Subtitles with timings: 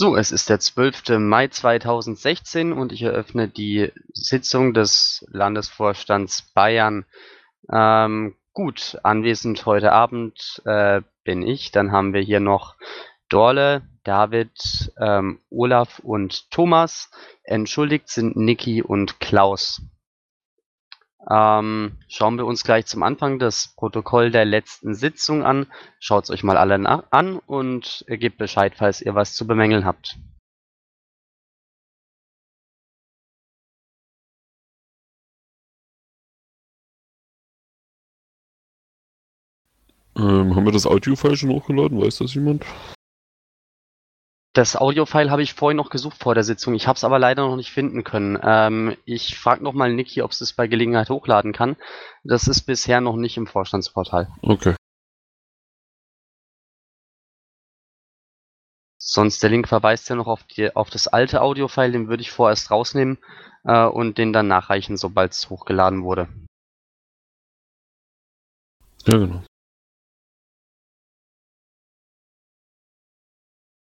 [0.00, 1.18] So, es ist der 12.
[1.18, 7.04] Mai 2016 und ich eröffne die Sitzung des Landesvorstands Bayern.
[7.68, 11.72] Ähm, gut, anwesend heute Abend äh, bin ich.
[11.72, 12.76] Dann haben wir hier noch
[13.28, 17.10] Dorle, David, ähm, Olaf und Thomas.
[17.42, 19.82] Entschuldigt sind Niki und Klaus.
[21.30, 25.66] Ähm, schauen wir uns gleich zum Anfang das Protokoll der letzten Sitzung an.
[26.00, 26.74] Schaut es euch mal alle
[27.12, 30.16] an und gebt Bescheid, falls ihr was zu bemängeln habt.
[40.18, 42.00] Ähm, haben wir das Audio-File schon hochgeladen?
[42.00, 42.64] Weiß das jemand?
[44.58, 46.74] Das Audiofile habe ich vorhin noch gesucht vor der Sitzung.
[46.74, 48.36] Ich habe es aber leider noch nicht finden können.
[48.42, 51.76] Ähm, ich frage nochmal Niki, ob es das bei Gelegenheit hochladen kann.
[52.24, 54.26] Das ist bisher noch nicht im Vorstandsportal.
[54.42, 54.74] Okay.
[59.00, 62.32] Sonst der Link verweist ja noch auf, die, auf das alte Audiofile, den würde ich
[62.32, 63.18] vorerst rausnehmen
[63.62, 66.26] äh, und den dann nachreichen, sobald es hochgeladen wurde.
[69.06, 69.44] Ja, genau.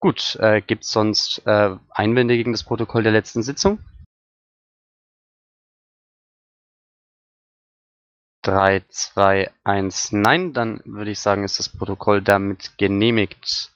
[0.04, 3.78] Gut, äh, gibt es sonst äh, Einwände gegen das Protokoll der letzten Sitzung?
[8.42, 13.72] 3, 2, 1, nein, dann würde ich sagen, ist das Protokoll damit genehmigt.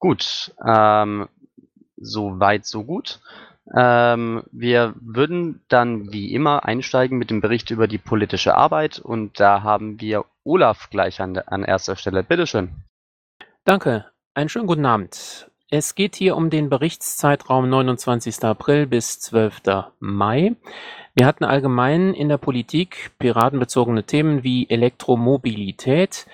[0.00, 1.28] Gut, ähm,
[1.98, 3.20] so weit, so gut.
[3.76, 9.38] Ähm, wir würden dann wie immer einsteigen mit dem Bericht über die politische Arbeit und
[9.38, 12.24] da haben wir Olaf gleich an, an erster Stelle.
[12.24, 12.72] Bitteschön.
[13.62, 14.06] Danke.
[14.36, 15.48] Einen schönen guten Abend.
[15.70, 18.42] Es geht hier um den Berichtszeitraum 29.
[18.42, 19.60] April bis 12.
[20.00, 20.56] Mai.
[21.14, 26.26] Wir hatten allgemein in der Politik piratenbezogene Themen wie Elektromobilität,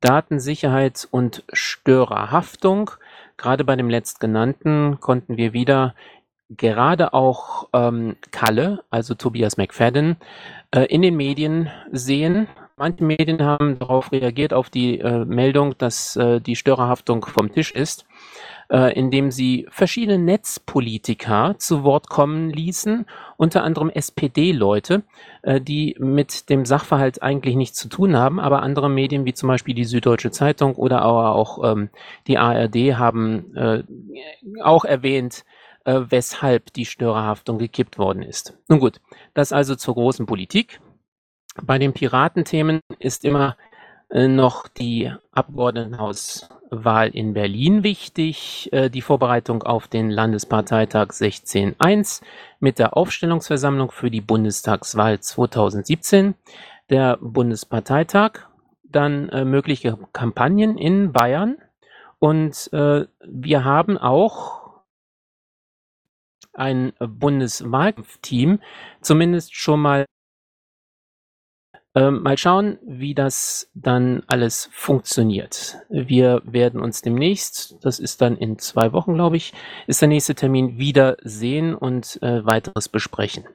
[0.00, 2.92] Datensicherheit und Störerhaftung.
[3.36, 5.96] Gerade bei dem letztgenannten konnten wir wieder
[6.50, 10.16] gerade auch ähm, Kalle, also Tobias McFadden,
[10.70, 12.46] äh, in den Medien sehen.
[12.78, 17.72] Manche Medien haben darauf reagiert, auf die äh, Meldung, dass äh, die Störerhaftung vom Tisch
[17.72, 18.06] ist,
[18.70, 23.06] äh, indem sie verschiedene Netzpolitiker zu Wort kommen ließen,
[23.36, 25.02] unter anderem SPD-Leute,
[25.42, 29.48] äh, die mit dem Sachverhalt eigentlich nichts zu tun haben, aber andere Medien wie zum
[29.48, 31.90] Beispiel die Süddeutsche Zeitung oder auch ähm,
[32.26, 33.82] die ARD haben äh,
[34.62, 35.44] auch erwähnt,
[35.84, 38.56] äh, weshalb die Störerhaftung gekippt worden ist.
[38.68, 39.00] Nun gut,
[39.34, 40.80] das also zur großen Politik.
[41.62, 43.56] Bei den Piratenthemen ist immer
[44.10, 52.22] äh, noch die Abgeordnetenhauswahl in Berlin wichtig, äh, die Vorbereitung auf den Landesparteitag 16.1
[52.60, 56.34] mit der Aufstellungsversammlung für die Bundestagswahl 2017,
[56.90, 58.48] der Bundesparteitag,
[58.84, 61.56] dann äh, mögliche Kampagnen in Bayern.
[62.20, 64.80] Und wir haben auch
[66.52, 68.58] ein Bundeswahlteam
[69.00, 70.04] zumindest schon mal
[71.98, 75.78] ähm, mal schauen, wie das dann alles funktioniert.
[75.88, 79.52] Wir werden uns demnächst, das ist dann in zwei Wochen, glaube ich,
[79.88, 83.46] ist der nächste Termin, wieder sehen und äh, weiteres besprechen.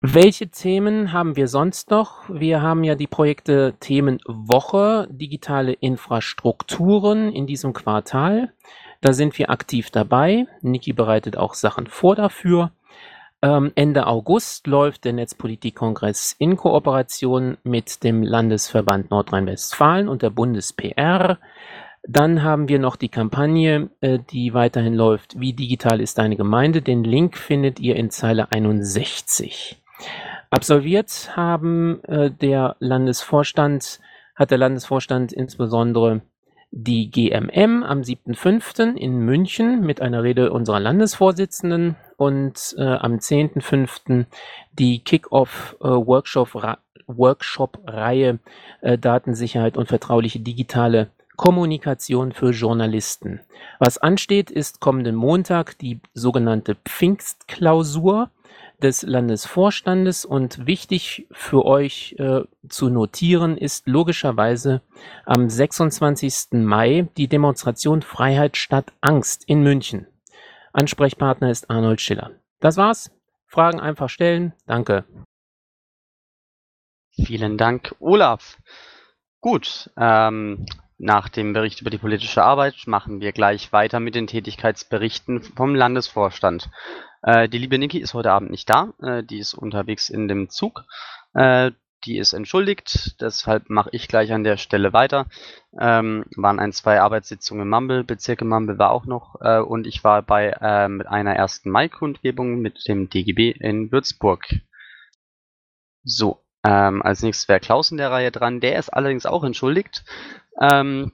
[0.00, 2.28] Welche Themen haben wir sonst noch?
[2.28, 8.52] Wir haben ja die Projekte Themenwoche, digitale Infrastrukturen in diesem Quartal.
[9.00, 10.46] Da sind wir aktiv dabei.
[10.60, 12.72] Niki bereitet auch Sachen vor dafür.
[13.42, 21.38] Ähm, Ende August läuft der Netzpolitikkongress in Kooperation mit dem Landesverband Nordrhein-Westfalen und der BundesPR.
[22.08, 25.38] Dann haben wir noch die Kampagne, äh, die weiterhin läuft.
[25.38, 26.80] Wie digital ist deine Gemeinde?
[26.80, 29.82] Den Link findet ihr in Zeile 61.
[30.50, 34.00] Absolviert haben äh, der Landesvorstand,
[34.34, 36.22] hat der Landesvorstand insbesondere
[36.70, 38.96] die GMM am 7.5.
[38.96, 44.26] in München mit einer Rede unserer Landesvorsitzenden und äh, am 10.5.
[44.72, 46.76] die Kick-Off-Workshop-Reihe äh,
[47.08, 47.80] Workshop
[48.80, 53.40] äh, Datensicherheit und vertrauliche digitale Kommunikation für Journalisten.
[53.78, 58.30] Was ansteht, ist kommenden Montag die sogenannte Pfingstklausur
[58.82, 64.82] des Landesvorstandes und wichtig für euch äh, zu notieren ist logischerweise
[65.24, 66.52] am 26.
[66.52, 70.06] Mai die Demonstration Freiheit statt Angst in München.
[70.76, 72.32] Ansprechpartner ist Arnold Schiller.
[72.60, 73.10] Das war's.
[73.46, 74.52] Fragen einfach stellen.
[74.66, 75.04] Danke.
[77.12, 78.58] Vielen Dank, Olaf.
[79.40, 80.66] Gut, ähm,
[80.98, 85.74] nach dem Bericht über die politische Arbeit machen wir gleich weiter mit den Tätigkeitsberichten vom
[85.74, 86.68] Landesvorstand.
[87.22, 90.50] Äh, die liebe Niki ist heute Abend nicht da, äh, die ist unterwegs in dem
[90.50, 90.84] Zug.
[91.32, 91.70] Äh,
[92.04, 95.26] die ist entschuldigt, deshalb mache ich gleich an der Stelle weiter.
[95.78, 100.04] Ähm, waren ein, zwei Arbeitssitzungen im Mumble, Bezirke Mumble war auch noch äh, und ich
[100.04, 104.46] war bei äh, mit einer ersten Mai-Kundgebung mit dem DGB in Würzburg.
[106.04, 108.60] So, ähm, als nächstes wäre Klaus in der Reihe dran.
[108.60, 110.04] Der ist allerdings auch entschuldigt.
[110.60, 111.12] Ähm,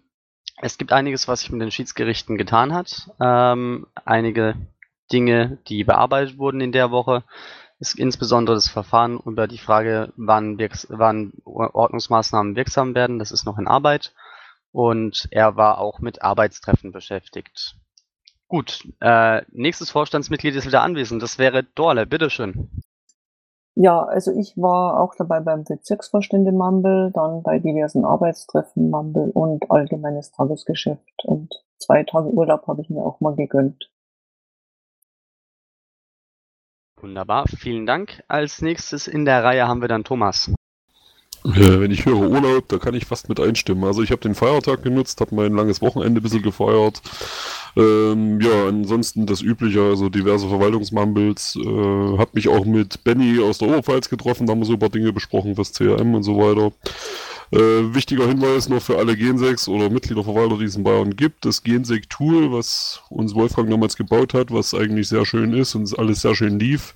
[0.61, 3.11] es gibt einiges, was sich mit den Schiedsgerichten getan hat.
[3.21, 4.55] Ähm, einige
[5.13, 7.25] Dinge, die bearbeitet wurden in der Woche
[7.83, 10.57] ist insbesondere das Verfahren über die Frage, wann,
[10.89, 14.15] wann Ordnungsmaßnahmen wirksam werden, das ist noch in Arbeit.
[14.71, 17.75] Und er war auch mit Arbeitstreffen beschäftigt.
[18.47, 21.25] Gut, äh, nächstes Vorstandsmitglied ist wieder anwesend.
[21.25, 22.71] Das wäre Dorle, bitteschön.
[23.75, 29.31] Ja, also ich war auch dabei beim Bezirksvorstand in Mambel, dann bei diversen Arbeitstreffen Mambel
[29.31, 31.25] und allgemeines Tagesgeschäft.
[31.25, 33.91] Und zwei Tage Urlaub habe ich mir auch mal gegönnt.
[37.03, 38.23] Wunderbar, vielen Dank.
[38.29, 40.53] Als nächstes in der Reihe haben wir dann Thomas.
[41.43, 43.83] Wenn ich höre Urlaub, da kann ich fast mit einstimmen.
[43.83, 47.03] Also ich habe den Feiertag genutzt, habe mein langes Wochenende ein bisschen gefeiert.
[47.77, 51.57] Ähm, ja, ansonsten das Übliche, also diverse Verwaltungsmumbles.
[51.57, 54.79] Äh, habe mich auch mit Benny aus der Oberpfalz getroffen, da haben wir so ein
[54.79, 56.73] paar Dinge besprochen, was CRM und so weiter.
[57.53, 61.45] Äh, wichtiger Hinweis noch für alle Gensex oder Mitgliederverwalter, die es in Bayern gibt.
[61.45, 66.23] Das Gensec-Tool, was uns Wolfgang damals gebaut hat, was eigentlich sehr schön ist und alles
[66.23, 66.95] sehr schön lief,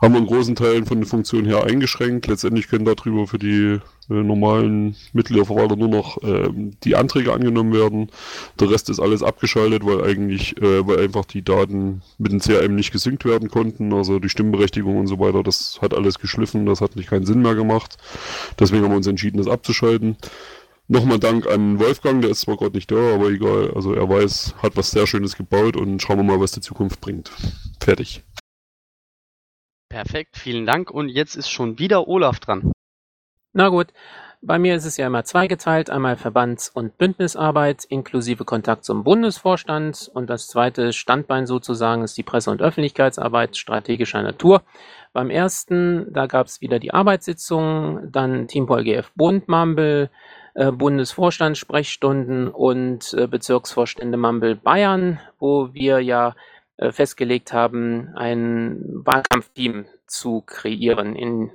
[0.00, 2.26] haben wir in großen Teilen von den Funktionen her eingeschränkt.
[2.26, 3.80] Letztendlich können darüber für die
[4.10, 6.48] äh, normalen Mitgliederverwalter nur noch äh,
[6.84, 8.10] die Anträge angenommen werden.
[8.60, 12.74] Der Rest ist alles abgeschaltet, weil eigentlich, äh, weil einfach die Daten mit dem CRM
[12.74, 13.92] nicht gesynkt werden konnten.
[13.92, 17.42] Also die Stimmberechtigung und so weiter, das hat alles geschliffen, das hat nicht keinen Sinn
[17.42, 17.96] mehr gemacht.
[18.58, 20.16] Deswegen haben wir uns entschieden, das abzuschalten.
[20.90, 23.72] Nochmal Dank an Wolfgang, der ist zwar gerade nicht da, aber egal.
[23.74, 27.02] Also er weiß, hat was sehr Schönes gebaut und schauen wir mal, was die Zukunft
[27.02, 27.30] bringt.
[27.78, 28.22] Fertig.
[29.88, 30.90] Perfekt, vielen Dank.
[30.90, 32.72] Und jetzt ist schon wieder Olaf dran.
[33.52, 33.88] Na gut,
[34.40, 40.10] bei mir ist es ja immer zweigeteilt, einmal Verbands- und Bündnisarbeit inklusive Kontakt zum Bundesvorstand
[40.14, 44.62] und das zweite Standbein sozusagen ist die Presse- und Öffentlichkeitsarbeit strategischer Natur.
[45.12, 50.10] Beim ersten, da gab es wieder die Arbeitssitzung, dann Teampol GF Bund Mambel,
[50.54, 51.60] äh, Bundesvorstand
[52.52, 56.36] und äh, Bezirksvorstände Mambel Bayern, wo wir ja
[56.78, 61.50] festgelegt haben, ein Wahlkampfteam zu kreieren, in,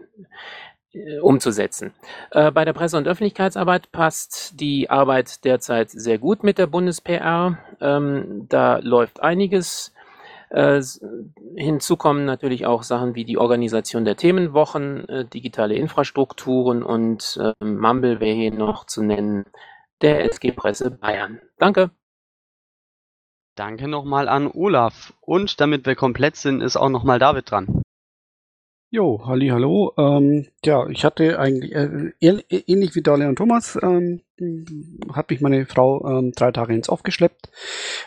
[0.94, 1.94] äh, umzusetzen.
[2.31, 7.58] Äh, bei der Presse- und Öffentlichkeitsarbeit passt die Arbeit derzeit sehr gut mit der Bundes-PR.
[7.81, 9.94] Ähm, da läuft einiges.
[10.50, 10.81] Äh,
[11.56, 17.66] hinzu kommen natürlich auch Sachen wie die Organisation der Themenwochen, äh, digitale Infrastrukturen und äh,
[17.66, 19.46] Mumble wäre hier noch zu nennen,
[20.02, 21.42] der SG Presse Bayern.
[21.58, 21.90] Danke.
[23.55, 25.13] Danke nochmal an Olaf.
[25.21, 27.82] Und damit wir komplett sind, ist auch nochmal David dran.
[28.95, 29.92] Jo, halli, hallo.
[29.98, 34.22] Ähm, ja, ich hatte eigentlich äh, ähnlich wie Dale und Thomas, ähm,
[35.12, 37.50] hat mich meine Frau ähm, drei Tage ins Off geschleppt.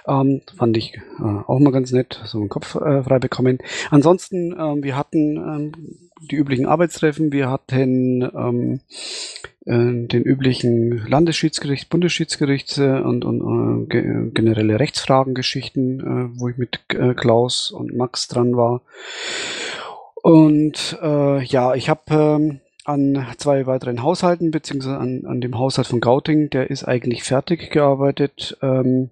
[0.07, 3.59] Ähm, fand ich äh, auch mal ganz nett, so einen Kopf äh, frei bekommen.
[3.91, 5.73] Ansonsten, ähm, wir hatten ähm,
[6.31, 8.81] die üblichen Arbeitstreffen, wir hatten ähm,
[9.65, 16.79] äh, den üblichen Landesschiedsgericht, Bundesschiedsgericht äh, und, und äh, generelle Rechtsfragengeschichten, äh, wo ich mit
[16.95, 18.83] äh, Klaus und Max dran war.
[20.27, 25.87] Und äh, ja, ich habe ähm, an zwei weiteren Haushalten, beziehungsweise an, an dem Haushalt
[25.87, 28.59] von Gauting, der ist eigentlich fertig gearbeitet.
[28.61, 29.11] Ähm,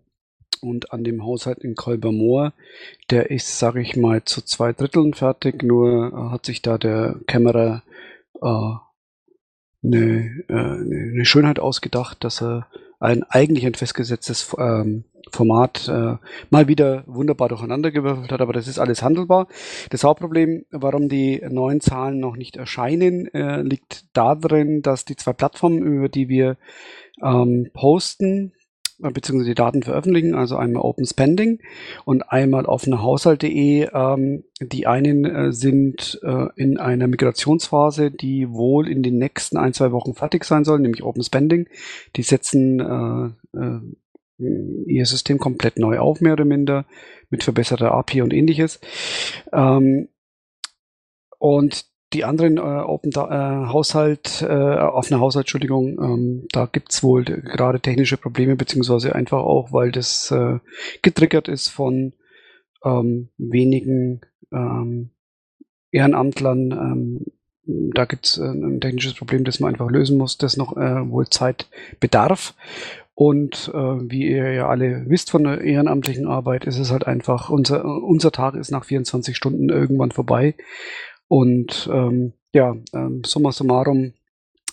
[0.61, 2.53] und an dem Haushalt in Kolbermoor,
[3.11, 7.21] der ist, sage ich mal, zu zwei Dritteln fertig, nur äh, hat sich da der
[7.29, 7.85] Kämmerer
[8.43, 8.47] äh,
[9.85, 12.67] eine, äh, eine Schönheit ausgedacht, dass er
[12.99, 16.17] ein eigentlich ein festgesetztes ähm, Format äh,
[16.51, 19.49] mal wieder wunderbar durcheinandergewürfelt hat, aber das ist alles handelbar.
[19.91, 25.33] Das Hauptproblem, warum die neuen Zahlen noch nicht erscheinen, äh, liegt darin, dass die zwei
[25.33, 26.57] Plattformen, über die wir
[27.23, 28.53] ähm, posten,
[29.03, 31.61] äh, beziehungsweise die Daten veröffentlichen, also einmal Open Spending
[32.05, 33.89] und einmal offenehaushalt.de.
[33.93, 39.73] Ähm, die einen äh, sind äh, in einer Migrationsphase, die wohl in den nächsten ein,
[39.73, 41.69] zwei Wochen fertig sein soll, nämlich Open Spending.
[42.17, 43.81] Die setzen äh, äh,
[44.39, 46.87] ihr System komplett neu auf, mehr oder minder,
[47.31, 48.81] mit verbesserter API und ähnliches.
[49.53, 50.09] Ähm,
[51.39, 57.25] und die anderen äh, Open äh, Haushalt, äh, offene Haushalt, Entschuldigung, ähm, da gibt's wohl
[57.25, 60.59] gerade technische Probleme, beziehungsweise einfach auch, weil das äh,
[61.03, 62.13] getriggert ist von
[62.85, 64.21] ähm, wenigen
[64.53, 65.11] ähm,
[65.91, 66.71] Ehrenamtlern.
[66.71, 67.25] Ähm,
[67.67, 71.29] da gibt's äh, ein technisches Problem, das man einfach lösen muss, das noch äh, wohl
[71.29, 72.55] Zeit bedarf.
[73.15, 77.49] Und äh, wie ihr ja alle wisst von der ehrenamtlichen Arbeit, ist es halt einfach,
[77.49, 80.55] unser, unser Tag ist nach 24 Stunden irgendwann vorbei.
[81.29, 84.15] Und ähm, ja, ähm, summa summarum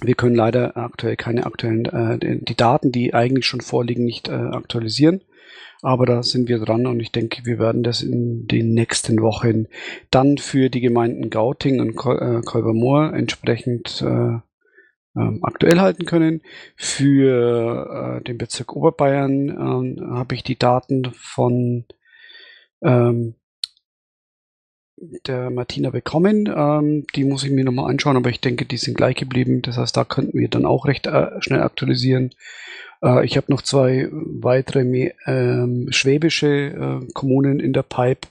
[0.04, 4.32] wir können leider aktuell keine aktuellen, äh, die Daten, die eigentlich schon vorliegen, nicht äh,
[4.32, 5.22] aktualisieren.
[5.84, 9.66] Aber da sind wir dran und ich denke, wir werden das in den nächsten Wochen
[10.12, 14.40] dann für die Gemeinden Gauting und äh, Kolbermoor entsprechend äh,
[15.15, 16.41] ähm, aktuell halten können.
[16.75, 19.50] Für äh, den Bezirk Oberbayern
[19.98, 21.86] äh, habe ich die Daten von
[22.84, 23.36] ähm,
[25.25, 26.51] der Martina bekommen.
[26.56, 29.62] Ähm, die muss ich mir nochmal anschauen, aber ich denke, die sind gleich geblieben.
[29.62, 32.32] Das heißt, da könnten wir dann auch recht äh, schnell aktualisieren.
[33.03, 38.27] Äh, ich habe noch zwei weitere ähm, schwäbische äh, Kommunen in der Pipe,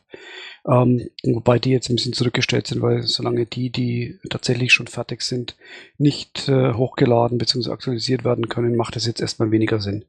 [0.66, 5.22] ähm, wobei die jetzt ein bisschen zurückgestellt sind, weil solange die, die tatsächlich schon fertig
[5.22, 5.56] sind,
[5.98, 7.70] nicht äh, hochgeladen bzw.
[7.70, 10.04] aktualisiert werden können, macht es jetzt erstmal weniger Sinn.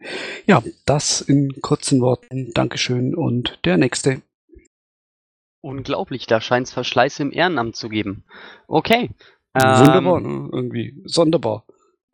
[0.47, 2.51] Ja, das in kurzen Worten.
[2.53, 4.21] Dankeschön und der nächste.
[5.61, 8.23] Unglaublich, da scheint es Verschleiß im Ehrenamt zu geben.
[8.67, 9.11] Okay.
[9.53, 10.49] Wunderbar, ähm, ne?
[10.51, 11.01] irgendwie.
[11.05, 11.65] Sonderbar.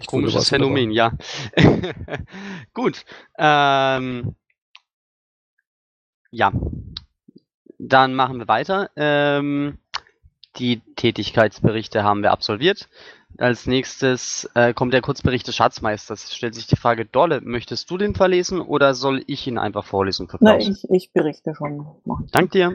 [0.06, 1.14] Komisches Phänomen, ja.
[2.74, 3.04] Gut.
[3.38, 4.36] Ähm,
[6.32, 6.52] ja.
[7.80, 8.90] Dann machen wir weiter.
[8.96, 9.78] Ähm,
[10.58, 12.90] die Tätigkeitsberichte haben wir absolviert.
[13.38, 16.34] Als nächstes äh, kommt der Kurzbericht des Schatzmeisters.
[16.34, 20.28] Stellt sich die Frage, Dolle, möchtest du den verlesen oder soll ich ihn einfach vorlesen?
[20.28, 21.86] Für Nein, ich, ich berichte schon.
[22.32, 22.74] Dank dir.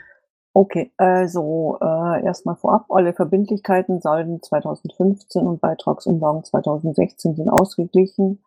[0.54, 8.44] Okay, also äh, erstmal vorab, alle Verbindlichkeiten, Salden 2015 und Beitragsumlagen 2016 sind ausgeglichen.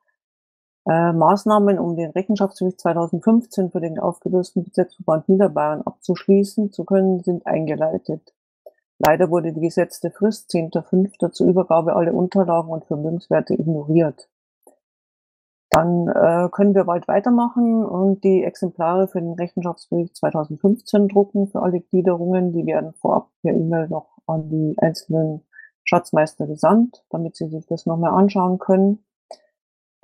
[0.87, 7.47] Äh, Maßnahmen, um den Rechenschaftsbericht 2015 für den aufgelösten Bezirksverband Niederbayern abzuschließen zu können, sind
[7.47, 8.33] eingeleitet.
[8.99, 11.31] Leider wurde die gesetzte Frist 10.05.
[11.31, 14.29] zur Übergabe aller Unterlagen und Vermögenswerte ignoriert.
[15.71, 21.63] Dann äh, können wir bald weitermachen und die Exemplare für den Rechenschaftsbericht 2015 drucken für
[21.63, 22.53] alle Gliederungen.
[22.53, 25.41] Die werden vorab per E-Mail noch an die einzelnen
[25.83, 29.03] Schatzmeister gesandt, damit sie sich das nochmal anschauen können.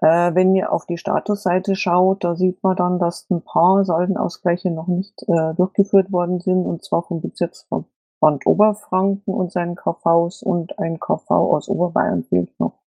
[0.02, 4.72] Äh, wenn ihr auf die Statusseite schaut, da sieht man dann, dass ein paar Saldenausgleiche
[4.72, 10.80] noch nicht äh, durchgeführt worden sind, und zwar vom Bezirksverband Oberfranken und seinen KVs und
[10.80, 12.82] ein KV aus Oberbayern fehlt noch.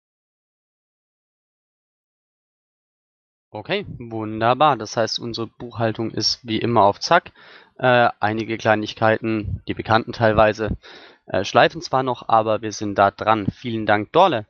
[3.53, 4.77] Okay, wunderbar.
[4.77, 7.33] Das heißt, unsere Buchhaltung ist wie immer auf Zack.
[7.77, 10.77] Äh, einige Kleinigkeiten, die bekannten teilweise,
[11.25, 13.47] äh, schleifen zwar noch, aber wir sind da dran.
[13.47, 14.45] Vielen Dank, Dorle.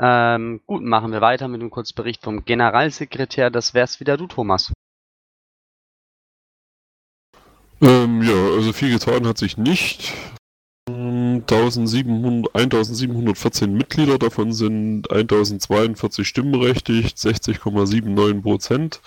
[0.00, 3.50] Ähm, gut, machen wir weiter mit einem Kurzbericht vom Generalsekretär.
[3.50, 4.72] Das wär's wieder du, Thomas.
[7.80, 10.12] Ähm, ja, also viel getan hat sich nicht.
[11.50, 19.00] 1700, 1714 Mitglieder, davon sind 1042 stimmberechtigt, 60,79 Prozent.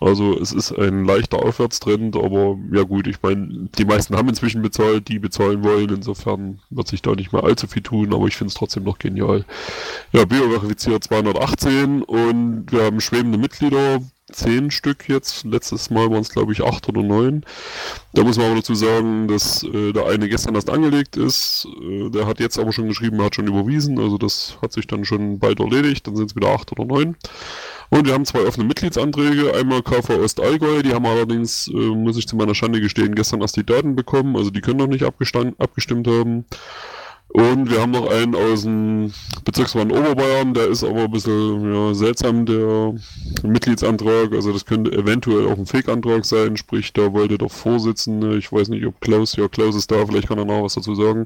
[0.00, 4.62] Also es ist ein leichter Aufwärtstrend, aber ja gut, ich meine, die meisten haben inzwischen
[4.62, 8.36] bezahlt, die bezahlen wollen, insofern wird sich da nicht mehr allzu viel tun, aber ich
[8.36, 9.44] finde es trotzdem noch genial.
[10.12, 14.00] Ja, Bio-verifiziert 218 und wir haben schwebende Mitglieder,
[14.32, 15.44] zehn Stück jetzt.
[15.44, 17.44] Letztes Mal waren es, glaube ich, acht oder neun.
[18.14, 21.66] Da muss man aber dazu sagen, dass äh, der eine gestern erst angelegt ist.
[21.82, 23.98] Äh, der hat jetzt aber schon geschrieben, er hat schon überwiesen.
[23.98, 26.06] Also das hat sich dann schon bald erledigt.
[26.06, 27.16] Dann sind es wieder acht oder neun.
[27.90, 29.54] Und wir haben zwei offene Mitgliedsanträge.
[29.54, 30.82] Einmal KV Ostallgäu.
[30.82, 34.36] Die haben allerdings, äh, muss ich zu meiner Schande gestehen, gestern erst die Daten bekommen.
[34.36, 36.46] Also die können noch nicht abgestimmt haben.
[37.36, 39.12] Und wir haben noch einen aus dem
[39.44, 42.94] Bezirksverband Oberbayern, der ist aber ein bisschen ja, seltsam, der
[43.42, 44.32] Mitgliedsantrag.
[44.32, 48.68] Also das könnte eventuell auch ein Fake-Antrag sein, sprich, da wollte der Vorsitzende, ich weiß
[48.68, 51.24] nicht, ob Klaus, ja, Klaus ist da, vielleicht kann er noch was dazu sagen.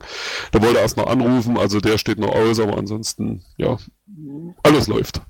[0.50, 3.76] Da wollte er erst noch anrufen, also der steht noch aus, aber ansonsten, ja,
[4.62, 5.20] alles läuft.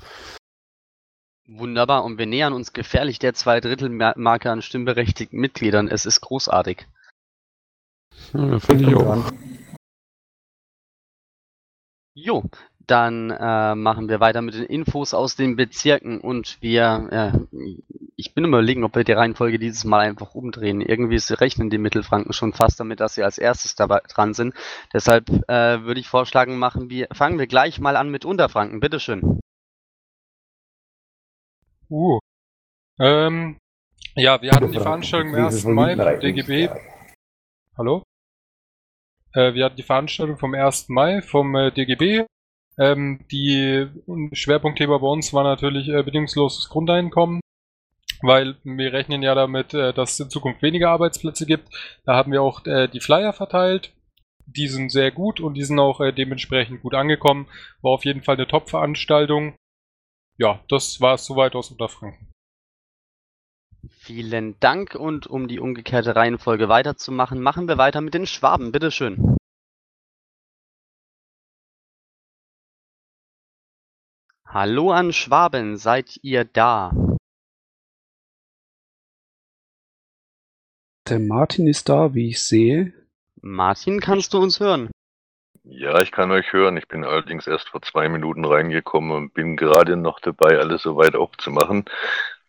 [1.49, 5.89] Wunderbar, und wir nähern uns gefährlich der Zweidrittelmarke an stimmberechtigten Mitgliedern.
[5.89, 6.87] Es ist großartig.
[8.33, 9.33] Ja, finde ich auch.
[12.21, 12.43] Jo,
[12.89, 17.59] dann äh, machen wir weiter mit den Infos aus den Bezirken und wir, äh,
[18.17, 20.81] ich bin überlegen, ob wir die Reihenfolge dieses Mal einfach umdrehen.
[20.81, 24.55] Irgendwie rechnen die Mittelfranken schon fast damit, dass sie als erstes dabei dran sind.
[24.93, 28.81] Deshalb äh, würde ich vorschlagen, machen wir, fangen wir gleich mal an mit Unterfranken.
[28.81, 29.39] Bitteschön.
[31.89, 32.19] Uh.
[32.99, 33.59] Ähm,
[34.17, 35.65] ja, wir hatten die Veranstaltung am 1.
[35.67, 36.69] Mai vom DGB.
[37.77, 38.03] Hallo?
[39.35, 40.89] Äh, wir hatten die Veranstaltung vom 1.
[40.89, 42.25] Mai vom äh, DGB.
[42.79, 43.89] Ähm, die
[44.33, 47.41] Schwerpunktthema bei uns war natürlich äh, bedingungsloses Grundeinkommen,
[48.23, 51.69] weil wir rechnen ja damit, äh, dass es in Zukunft weniger Arbeitsplätze gibt.
[52.05, 53.93] Da haben wir auch äh, die Flyer verteilt.
[54.47, 57.49] Die sind sehr gut und die sind auch dementsprechend gut angekommen.
[57.83, 59.55] War auf jeden Fall eine Top-Veranstaltung.
[60.39, 62.28] Ja, das war es soweit aus Unterfranken.
[63.87, 68.73] Vielen Dank und um die umgekehrte Reihenfolge weiterzumachen, machen wir weiter mit den Schwaben.
[68.73, 69.37] Bitteschön.
[74.47, 76.91] Hallo an Schwaben, seid ihr da?
[81.09, 82.93] Der Martin ist da, wie ich sehe.
[83.41, 84.91] Martin, kannst du uns hören?
[85.65, 86.77] Ja, ich kann euch hören.
[86.79, 91.15] Ich bin allerdings erst vor zwei Minuten reingekommen und bin gerade noch dabei, alles soweit
[91.15, 91.85] aufzumachen.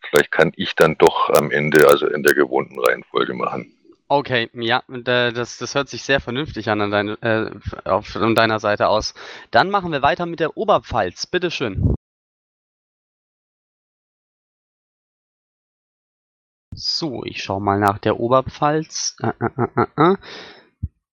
[0.09, 3.73] Vielleicht kann ich dann doch am Ende, also in der gewohnten Reihenfolge machen.
[4.11, 7.51] Okay, ja, das, das hört sich sehr vernünftig an, an, dein, äh,
[7.85, 9.13] auf, von deiner Seite aus.
[9.51, 11.27] Dann machen wir weiter mit der Oberpfalz.
[11.27, 11.93] Bitteschön.
[16.73, 19.15] So, ich schaue mal nach der Oberpfalz.
[19.21, 20.15] Äh, äh, äh, äh, äh.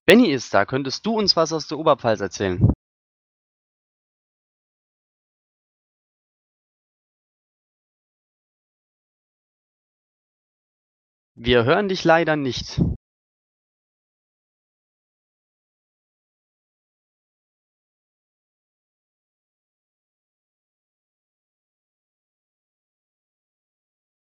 [0.07, 0.65] Benny ist da.
[0.65, 2.73] Könntest du uns was aus der Oberpfalz erzählen?
[11.39, 12.81] Wir hören dich leider nicht.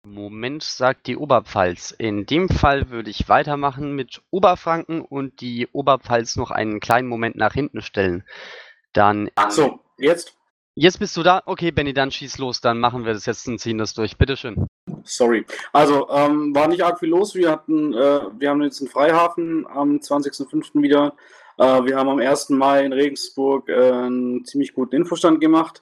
[0.03, 1.91] Moment, sagt die Oberpfalz.
[1.91, 7.35] In dem Fall würde ich weitermachen mit Oberfranken und die Oberpfalz noch einen kleinen Moment
[7.35, 8.23] nach hinten stellen.
[8.93, 9.29] Dann.
[9.35, 10.35] Ach so, jetzt?
[10.79, 11.41] Jetzt bist du da?
[11.47, 12.61] Okay, Benny, dann schieß los.
[12.61, 14.15] Dann machen wir das jetzt und ziehen das durch.
[14.15, 14.67] Bitteschön.
[15.05, 15.43] Sorry.
[15.73, 17.33] Also, ähm, war nicht arg viel los.
[17.33, 20.83] Wir hatten, äh, wir haben jetzt einen Freihafen am 20.05.
[20.83, 21.15] wieder.
[21.57, 22.49] Äh, wir haben am 1.
[22.49, 25.81] Mai in Regensburg äh, einen ziemlich guten Infostand gemacht.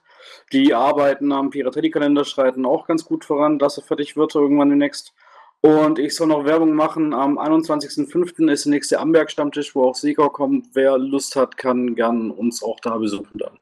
[0.53, 5.13] Die Arbeiten am Piraterie-Kalender schreiten auch ganz gut voran, dass er fertig wird irgendwann demnächst.
[5.59, 7.13] Und ich soll noch Werbung machen.
[7.13, 8.49] Am 21.05.
[8.49, 10.67] ist der nächste Amberg-Stammtisch, wo auch Sieger kommt.
[10.71, 13.59] Wer Lust hat, kann gern uns auch da besuchen dann.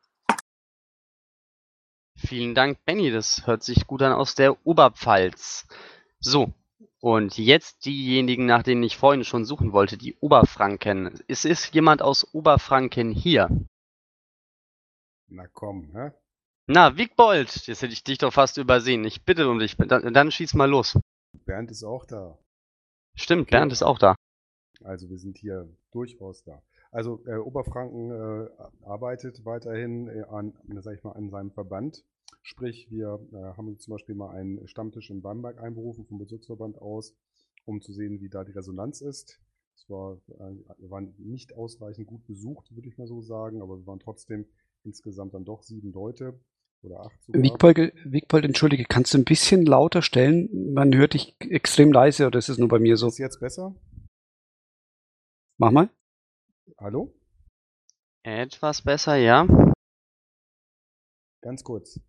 [2.25, 3.11] Vielen Dank, Benny.
[3.11, 5.67] Das hört sich gut an aus der Oberpfalz.
[6.19, 6.53] So,
[7.01, 11.19] und jetzt diejenigen, nach denen ich vorhin schon suchen wollte, die Oberfranken.
[11.27, 13.49] Ist, ist jemand aus Oberfranken hier?
[15.27, 16.11] Na komm, hä?
[16.67, 19.03] Na, Wigbold, jetzt hätte ich dich doch fast übersehen.
[19.03, 20.97] Ich bitte um dich, dann, dann schieß mal los.
[21.45, 22.37] Bernd ist auch da.
[23.15, 23.57] Stimmt, okay.
[23.57, 24.15] Bernd ist auch da.
[24.81, 26.63] Also wir sind hier durchaus da.
[26.89, 28.49] Also äh, Oberfranken äh,
[28.85, 32.05] arbeitet weiterhin äh, an, sag ich mal, an seinem Verband.
[32.45, 37.15] Sprich, wir äh, haben zum Beispiel mal einen Stammtisch in Bamberg einberufen vom Bezirksverband aus,
[37.63, 39.39] um zu sehen, wie da die Resonanz ist.
[39.75, 43.77] Es war, äh, wir waren nicht ausreichend gut besucht, würde ich mal so sagen, aber
[43.79, 44.45] wir waren trotzdem
[44.83, 46.37] insgesamt dann doch sieben Leute
[46.81, 47.41] oder acht sogar.
[47.41, 50.73] Wiegpold, Wiegpold, entschuldige, kannst du ein bisschen lauter stellen?
[50.73, 53.07] Man hört dich extrem leise oder ist es nur bei mir so?
[53.07, 53.73] Ist jetzt besser?
[55.57, 55.89] Mach mal.
[56.77, 57.13] Hallo?
[58.23, 59.47] Etwas besser, ja.
[61.41, 62.01] Ganz kurz.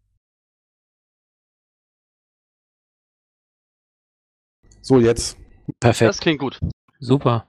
[4.84, 5.38] So, jetzt.
[5.80, 6.10] Perfekt.
[6.10, 6.60] Das klingt gut.
[7.00, 7.48] Super.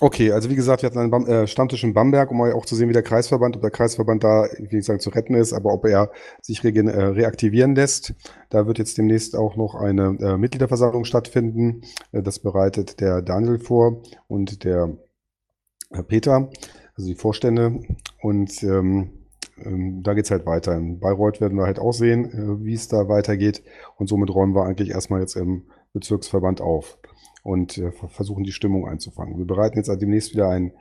[0.00, 2.74] Okay, also wie gesagt, wir hatten einen Bam äh, Stammtisch in Bamberg, um auch zu
[2.74, 5.72] sehen, wie der Kreisverband, ob der Kreisverband da, wie ich sagen, zu retten ist, aber
[5.72, 6.10] ob er
[6.42, 8.14] sich re äh, reaktivieren lässt.
[8.50, 11.82] Da wird jetzt demnächst auch noch eine äh, Mitgliederversammlung stattfinden.
[12.10, 14.98] Äh, das bereitet der Daniel vor und der
[15.92, 16.50] Herr Peter,
[16.96, 17.80] also die Vorstände.
[18.20, 19.26] Und ähm,
[19.64, 20.76] ähm, da geht's halt weiter.
[20.76, 23.62] In Bayreuth werden wir halt auch sehen, äh, wie es da weitergeht.
[23.96, 25.64] Und somit räumen wir eigentlich erstmal jetzt im
[25.96, 26.98] Bezirksverband auf
[27.42, 29.38] und äh, versuchen die Stimmung einzufangen.
[29.38, 30.72] Wir bereiten jetzt demnächst wieder ein,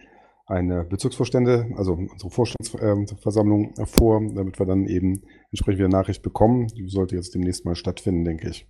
[0.45, 6.67] eine Bezirksvorstände, also unsere Vorstandsversammlung äh, vor, damit wir dann eben entsprechend wieder Nachricht bekommen.
[6.67, 8.67] Die sollte jetzt demnächst mal stattfinden, denke ich.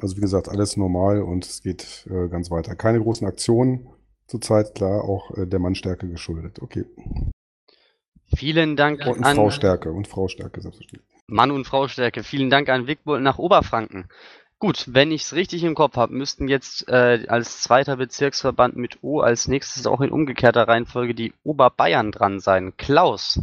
[0.00, 2.76] Also wie gesagt, alles normal und es geht äh, ganz weiter.
[2.76, 3.88] Keine großen Aktionen
[4.26, 6.60] zurzeit, klar, auch der Mannstärke geschuldet.
[6.62, 6.84] Okay.
[8.36, 11.14] Vielen Dank und an Fraustärke und Fraustärke selbstverständlich.
[11.26, 12.22] Mann und Fraustärke.
[12.22, 14.08] Vielen Dank an Wickbold nach Oberfranken.
[14.64, 19.04] Gut, wenn ich es richtig im Kopf habe, müssten jetzt äh, als zweiter Bezirksverband mit
[19.04, 22.72] O als nächstes auch in umgekehrter Reihenfolge die Oberbayern dran sein.
[22.78, 23.42] Klaus.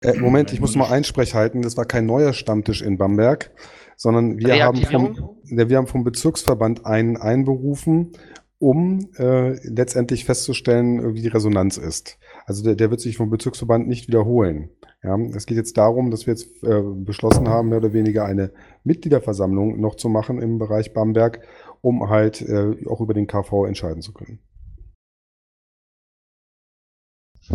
[0.00, 1.62] Äh, Moment, ich muss mal Einsprech halten.
[1.62, 3.50] Das war kein neuer Stammtisch in Bamberg,
[3.96, 8.12] sondern wir haben, vom, wir haben vom Bezirksverband einen einberufen,
[8.60, 12.16] um äh, letztendlich festzustellen, wie die Resonanz ist.
[12.46, 14.70] Also der, der wird sich vom Bezirksverband nicht wiederholen.
[15.04, 18.52] Ja, es geht jetzt darum, dass wir jetzt äh, beschlossen haben, mehr oder weniger eine
[18.84, 21.40] Mitgliederversammlung noch zu machen im Bereich Bamberg,
[21.80, 24.38] um halt äh, auch über den KV entscheiden zu können.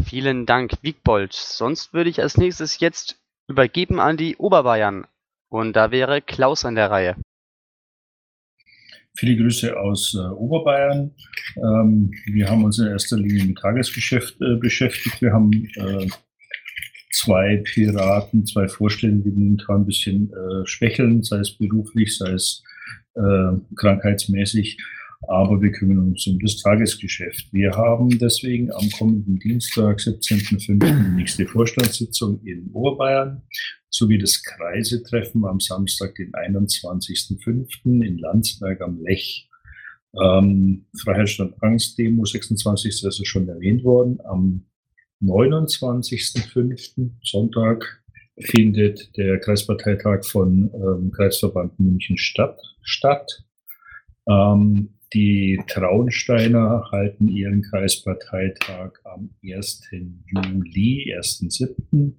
[0.04, 1.32] Vielen Dank, Wiegbold.
[1.32, 5.08] Sonst würde ich als nächstes jetzt übergeben an die Oberbayern.
[5.50, 7.16] Und da wäre Klaus an der Reihe.
[9.16, 11.16] Viele Grüße aus äh, Oberbayern.
[11.56, 15.22] Ähm, wir haben uns in erster Linie mit Tagesgeschäft äh, beschäftigt.
[15.22, 16.08] Wir haben äh,
[17.18, 22.64] zwei Piraten, zwei Vorstände, die momentan ein bisschen äh, schwächeln, sei es beruflich, sei es
[23.16, 24.78] äh, krankheitsmäßig.
[25.28, 27.52] aber wir kümmern uns um das Tagesgeschäft.
[27.52, 30.78] Wir haben deswegen am kommenden Dienstag, 17.05.
[30.80, 33.42] die nächste Vorstandssitzung in Oberbayern
[33.90, 38.06] sowie das Kreisetreffen am Samstag, den 21.05.
[38.06, 39.50] in Landsberg am Lech.
[40.22, 43.02] Ähm, Freiheitsstand Angst Demo 26.
[43.02, 44.20] Das ist schon erwähnt worden.
[44.24, 44.68] Am
[45.22, 47.12] 29.05.
[47.24, 48.04] Sonntag
[48.40, 52.60] findet der Kreisparteitag von ähm, Kreisverband München statt.
[52.84, 53.44] statt.
[54.28, 59.82] Ähm, die Traunsteiner halten ihren Kreisparteitag am 1.
[59.92, 62.14] Juli, 1.7.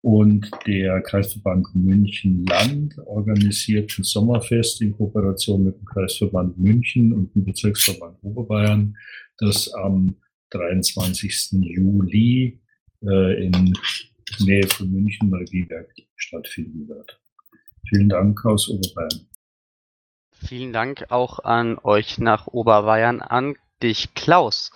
[0.00, 7.34] Und der Kreisverband München Land organisiert ein Sommerfest in Kooperation mit dem Kreisverband München und
[7.34, 8.96] dem Bezirksverband Oberbayern,
[9.38, 10.14] das am
[10.50, 11.52] 23.
[11.60, 12.60] Juli
[13.02, 13.72] äh, in
[14.40, 17.20] Nähe von München bei Wieberg stattfinden wird.
[17.88, 19.26] Vielen Dank aus Oberbayern.
[20.32, 24.72] Vielen Dank auch an euch nach Oberbayern, an dich Klaus.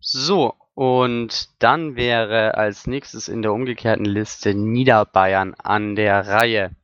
[0.00, 6.76] So, und dann wäre als nächstes in der umgekehrten Liste Niederbayern an der Reihe.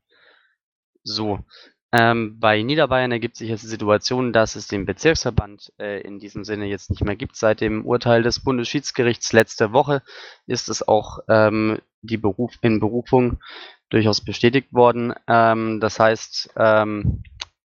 [1.03, 1.45] So,
[1.93, 6.45] ähm, bei Niederbayern ergibt sich jetzt die Situation, dass es den Bezirksverband äh, in diesem
[6.45, 7.37] Sinne jetzt nicht mehr gibt.
[7.37, 10.03] Seit dem Urteil des Bundesschiedsgerichts letzte Woche
[10.47, 13.41] ist es auch ähm, die Beruf in Berufung
[13.91, 15.13] durchaus bestätigt worden.
[15.29, 17.23] Ähm, das heißt, ähm,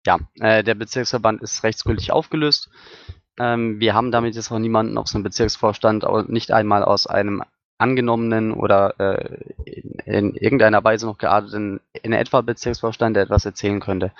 [0.08, 2.72] ja, äh, der Bezirksverband ist rechtsgültig aufgelöst.
[3.40, 7.44] Ähm, wir haben damit jetzt auch niemanden auf so einem Bezirksvorstand, nicht einmal aus einem
[7.78, 13.80] angenommenen oder äh, in, in, irgendeiner Weise noch gearteten in etwa Bezirksvorstand, der etwas erzählen
[13.80, 14.12] könnte.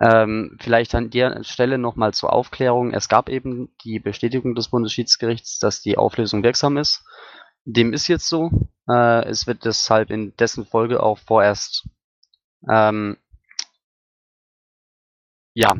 [0.00, 2.92] Ähm, vielleicht an der Stelle nochmal zur Aufklärung.
[2.92, 7.04] Es gab eben die Bestätigung des Bundesschiedsgerichts, dass die Auflösung wirksam ist.
[7.64, 8.50] Dem ist jetzt so.
[8.88, 11.88] Äh, es wird deshalb in dessen Folge auch vorerst
[12.68, 13.16] ähm,
[15.54, 15.74] ja,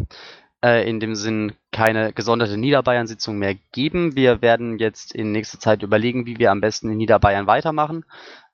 [0.64, 4.16] äh, in dem Sinn keine gesonderte Niederbayern-Sitzung mehr geben.
[4.16, 8.04] Wir werden jetzt in nächster Zeit überlegen, wie wir am besten in Niederbayern weitermachen.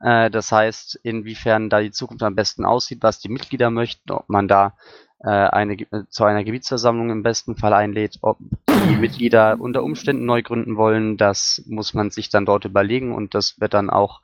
[0.01, 4.29] Äh, das heißt, inwiefern da die Zukunft am besten aussieht, was die Mitglieder möchten, ob
[4.29, 4.77] man da
[5.21, 8.39] äh, eine, äh, zu einer Gebietsversammlung im besten Fall einlädt, ob
[8.69, 13.35] die Mitglieder unter Umständen neu gründen wollen, das muss man sich dann dort überlegen und
[13.35, 14.21] das wird dann auch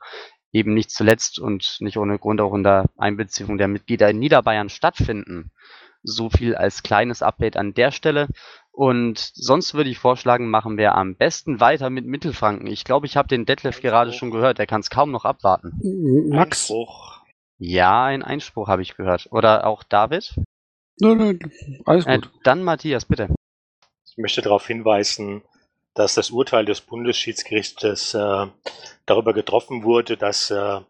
[0.51, 5.51] eben nicht zuletzt und nicht ohne Grund auch unter Einbeziehung der Mitglieder in Niederbayern stattfinden.
[6.03, 8.27] So viel als kleines Update an der Stelle.
[8.71, 12.67] Und sonst würde ich vorschlagen, machen wir am besten weiter mit Mittelfranken.
[12.67, 14.57] Ich glaube, ich habe den Detlef gerade schon gehört.
[14.57, 15.79] Der kann es kaum noch abwarten.
[16.29, 16.63] Max?
[16.69, 17.21] Einspruch.
[17.59, 19.27] Ja, ein Einspruch habe ich gehört.
[19.31, 20.35] Oder auch David?
[20.99, 21.39] Nein, nein,
[21.85, 22.31] alles Äh, gut.
[22.43, 23.29] dann Matthias, bitte.
[24.05, 25.43] Ich möchte darauf hinweisen,
[25.93, 28.47] dass das Urteil des Bundesschiedsgerichtes äh,
[29.05, 30.81] darüber getroffen wurde, dass äh,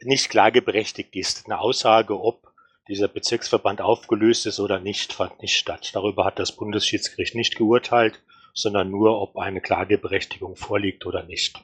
[0.00, 1.46] nicht klageberechtigt ist.
[1.46, 2.45] Eine Aussage, ob
[2.88, 5.90] dieser Bezirksverband aufgelöst ist oder nicht, fand nicht statt.
[5.94, 8.22] Darüber hat das Bundesschiedsgericht nicht geurteilt,
[8.54, 11.62] sondern nur, ob eine Klageberechtigung vorliegt oder nicht.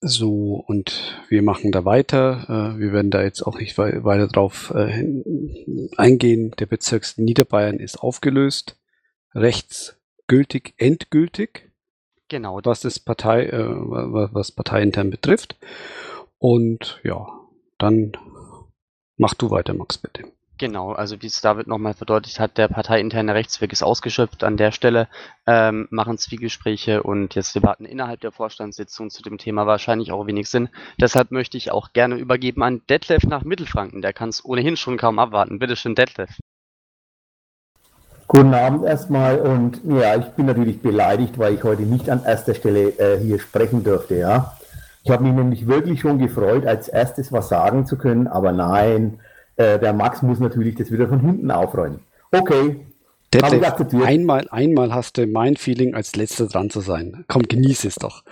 [0.00, 2.74] So, und wir machen da weiter.
[2.76, 5.04] Äh, wir werden da jetzt auch nicht wei weiter drauf äh,
[5.96, 6.50] eingehen.
[6.58, 8.78] Der Bezirks Niederbayern ist aufgelöst.
[9.34, 11.70] Rechtsgültig, endgültig,
[12.28, 12.60] Genau.
[12.64, 15.56] was das Partei, äh, wa- was parteiintern betrifft.
[16.38, 17.26] Und ja,
[17.78, 18.12] dann
[19.16, 20.24] mach du weiter, Max, bitte.
[20.56, 24.44] Genau, also wie es David nochmal verdeutlicht hat, der parteiinterne Rechtsweg ist ausgeschöpft.
[24.44, 25.08] An der Stelle
[25.48, 30.48] ähm, machen Zwiegespräche und jetzt Debatten innerhalb der Vorstandssitzung zu dem Thema wahrscheinlich auch wenig
[30.48, 30.68] Sinn.
[31.00, 34.00] Deshalb möchte ich auch gerne übergeben an Detlef nach Mittelfranken.
[34.00, 35.58] Der kann es ohnehin schon kaum abwarten.
[35.58, 36.30] Bitte schön, Detlef.
[38.28, 42.54] Guten Abend erstmal und ja, ich bin natürlich beleidigt, weil ich heute nicht an erster
[42.54, 44.56] Stelle äh, hier sprechen durfte, ja.
[45.04, 49.20] Ich habe mich nämlich wirklich schon gefreut, als erstes was sagen zu können, aber nein,
[49.56, 52.00] äh, der Max muss natürlich das wieder von hinten aufräumen.
[52.32, 52.80] Okay,
[53.34, 57.24] Detlef, einmal, einmal hast du mein Feeling, als letzter dran zu sein.
[57.28, 58.22] Komm, genieß es doch.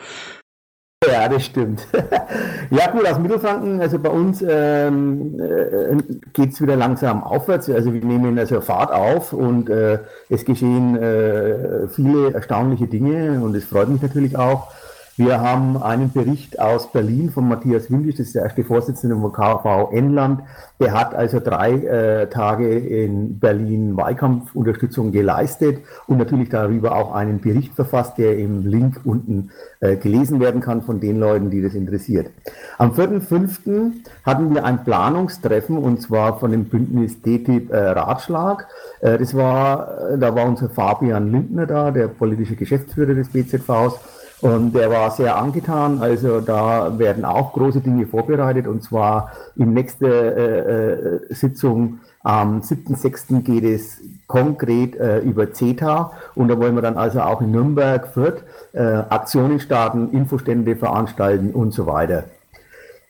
[1.05, 1.87] Ja, das stimmt.
[2.71, 5.97] ja gut, aus Mittelfranken, also bei uns ähm, äh,
[6.33, 7.69] geht es wieder langsam aufwärts.
[7.69, 9.99] Also wir nehmen also Fahrt auf und äh,
[10.31, 14.73] es geschehen äh, viele erstaunliche Dinge und es freut mich natürlich auch.
[15.19, 19.31] Wir haben einen Bericht aus Berlin von Matthias Windisch, das ist der erste Vorsitzende vom
[19.31, 20.41] KV-N-Land.
[20.81, 27.43] Der hat also drei äh, Tage in Berlin Wahlkampfunterstützung geleistet und natürlich darüber auch einen
[27.43, 31.75] Bericht verfasst, der im Link unten äh, gelesen werden kann von den Leuten, die das
[31.75, 32.31] interessiert.
[32.79, 33.93] Am 4.5.
[34.25, 38.67] hatten wir ein Planungstreffen und zwar von dem Bündnis DTIP äh, Ratschlag.
[39.03, 44.01] Äh, das war, äh, da war unser Fabian Lindner da, der politische Geschäftsführer des BZVs.
[44.43, 46.03] Und er war sehr angetan.
[46.03, 48.67] Also da werden auch große Dinge vorbereitet.
[48.67, 53.43] Und zwar in nächster äh, äh, Sitzung am 7.6.
[53.43, 56.13] geht es konkret äh, über CETA.
[56.35, 61.53] Und da wollen wir dann also auch in Nürnberg, Fürth, äh, Aktionen starten, Infostände veranstalten
[61.53, 62.25] und so weiter.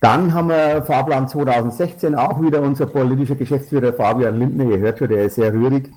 [0.02, 5.08] Dann haben wir Fahrplan 2016 auch wieder unser politischer Geschäftsführer Fabian Lindner, ihr hört schon,
[5.08, 5.88] der ist sehr rührig,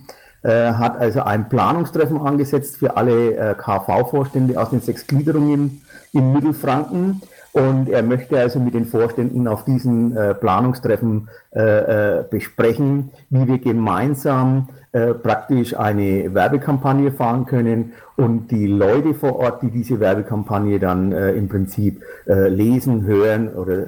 [0.44, 7.22] hat also ein Planungstreffen angesetzt für alle äh, KV-Vorstände aus den sechs Gliederungen in Mittelfranken.
[7.56, 13.48] Und er möchte also mit den Vorständen auf diesen äh, Planungstreffen äh, äh, besprechen, wie
[13.48, 20.02] wir gemeinsam äh, praktisch eine Werbekampagne fahren können und die Leute vor Ort, die diese
[20.02, 23.88] Werbekampagne dann äh, im Prinzip äh, lesen, hören oder,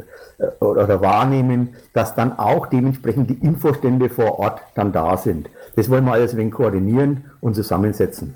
[0.60, 5.50] oder wahrnehmen, dass dann auch dementsprechend die Infostände vor Ort dann da sind.
[5.78, 8.34] Das wollen wir alles ein wenig koordinieren und zusammensetzen.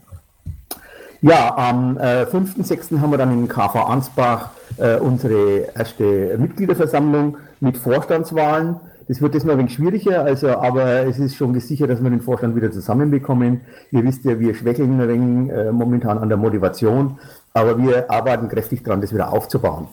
[1.22, 3.00] Ja, am äh, 5.6.
[3.00, 8.76] haben wir dann in KV Ansbach äh, unsere erste Mitgliederversammlung mit Vorstandswahlen.
[9.08, 12.12] Das wird jetzt noch ein wenig schwieriger, also, aber es ist schon gesichert, dass wir
[12.12, 13.62] den Vorstand wieder zusammenbekommen.
[13.90, 17.18] Ihr wisst ja, wir schwächeln ein wenig äh, momentan an der Motivation,
[17.56, 19.88] aber wir arbeiten kräftig daran, das wieder aufzubauen.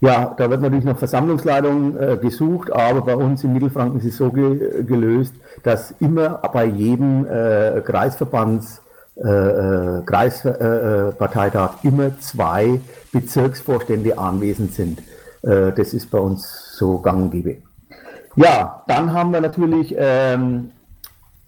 [0.00, 4.16] Ja, da wird natürlich noch Versammlungsleitung äh, gesucht, aber bei uns in Mittelfranken ist es
[4.16, 8.80] so ge gelöst, dass immer bei jedem äh, Kreisverbands
[9.16, 12.80] äh, äh Kreisparteitag äh, immer zwei
[13.12, 15.02] Bezirksvorstände anwesend sind.
[15.42, 17.56] Äh, das ist bei uns so gang und gäbe.
[18.36, 20.70] Ja, dann haben wir natürlich ähm,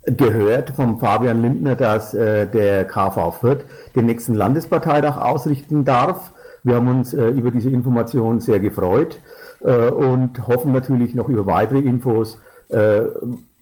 [0.04, 6.32] gehört vom Fabian Lindner, dass äh, der KV Fürth den nächsten Landesparteitag ausrichten darf.
[6.64, 9.18] Wir haben uns äh, über diese Information sehr gefreut
[9.60, 12.38] äh, und hoffen natürlich noch über weitere Infos.
[12.68, 13.02] Äh,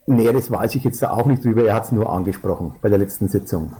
[0.06, 2.98] Näheres weiß ich jetzt da auch nicht drüber, er hat es nur angesprochen bei der
[2.98, 3.72] letzten Sitzung.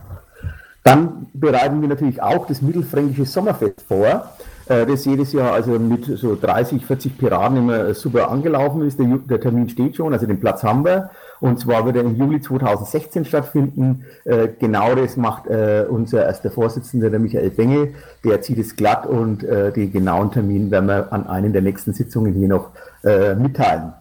[0.84, 4.30] Dann bereiten wir natürlich auch das Mittelfränkische Sommerfest vor,
[4.70, 9.00] das jedes Jahr also mit so 30, 40 Piraten immer super angelaufen ist.
[9.00, 11.10] Der, der Termin steht schon, also den Platz haben wir.
[11.40, 14.04] Und zwar wird er im Juli 2016 stattfinden.
[14.24, 17.94] Äh, genau das macht äh, unser erster Vorsitzender, der Michael Bengel.
[18.24, 21.92] Der zieht es glatt und äh, die genauen Termine werden wir an einen der nächsten
[21.92, 22.70] Sitzungen hier noch
[23.02, 23.94] äh, mitteilen.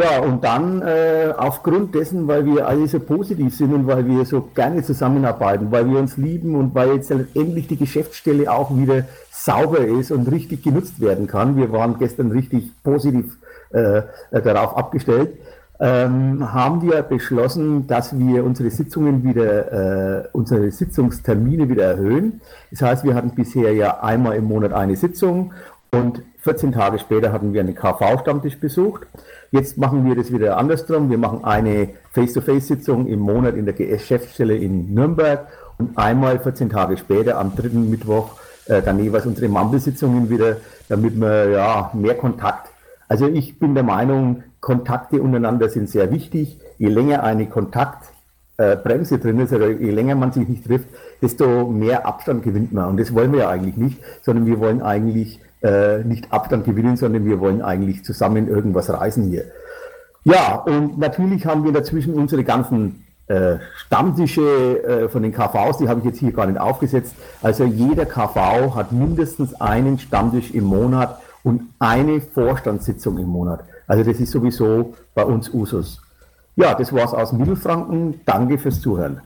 [0.00, 4.24] Ja, und dann äh, aufgrund dessen, weil wir alle so positiv sind und weil wir
[4.24, 9.04] so gerne zusammenarbeiten, weil wir uns lieben und weil jetzt endlich die Geschäftsstelle auch wieder
[9.30, 11.56] sauber ist und richtig genutzt werden kann.
[11.56, 13.36] Wir waren gestern richtig positiv
[13.70, 15.30] äh, darauf abgestellt
[15.80, 22.40] ähm, haben wir beschlossen, dass wir unsere Sitzungen wieder, äh, unsere Sitzungstermine wieder erhöhen.
[22.70, 25.52] Das heißt, wir hatten bisher ja einmal im Monat eine Sitzung
[25.94, 29.06] und 14 Tage später hatten wir einen KV-Stammtisch besucht.
[29.50, 31.10] Jetzt machen wir das wieder andersrum.
[31.10, 35.46] Wir machen eine Face-to-Face-Sitzung im Monat in der Geschäftsstelle in Nürnberg
[35.78, 40.56] und einmal 14 Tage später am dritten Mittwoch äh, dann jeweils unsere Mumble-Sitzungen wieder,
[40.88, 42.70] damit wir ja mehr Kontakt.
[43.08, 46.58] Also ich bin der Meinung, Kontakte untereinander sind sehr wichtig.
[46.78, 50.88] Je länger eine Kontaktbremse äh, drin ist, oder je länger man sich nicht trifft,
[51.20, 52.88] desto mehr Abstand gewinnt man.
[52.88, 56.96] Und das wollen wir ja eigentlich nicht, sondern wir wollen eigentlich äh, nicht Abstand gewinnen,
[56.96, 59.44] sondern wir wollen eigentlich zusammen irgendwas reißen hier.
[60.24, 65.88] Ja, und natürlich haben wir dazwischen unsere ganzen äh, Stammtische äh, von den KVs, die
[65.88, 67.14] habe ich jetzt hier gar nicht aufgesetzt.
[67.42, 73.64] Also jeder KV hat mindestens einen Stammtisch im Monat und eine Vorstandssitzung im Monat.
[73.86, 76.02] Also das ist sowieso bei uns Usus.
[76.56, 78.20] Ja, das war's aus Mittelfranken.
[78.26, 79.20] Danke fürs Zuhören.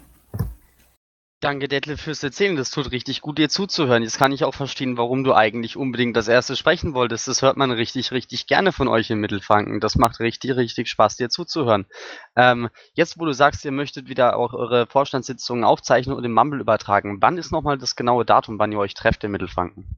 [1.41, 2.57] Danke, Detlef, fürs Erzählen.
[2.57, 4.03] Das tut richtig gut, dir zuzuhören.
[4.03, 7.29] Jetzt kann ich auch verstehen, warum du eigentlich unbedingt das erste sprechen wolltest.
[7.29, 9.79] Das hört man richtig, richtig gerne von euch in Mittelfranken.
[9.79, 11.87] Das macht richtig, richtig Spaß, dir zuzuhören.
[12.35, 16.61] Ähm, jetzt, wo du sagst, ihr möchtet wieder auch eure Vorstandssitzungen aufzeichnen und im Mumble
[16.61, 19.97] übertragen, wann ist nochmal das genaue Datum, wann ihr euch trefft in Mittelfranken?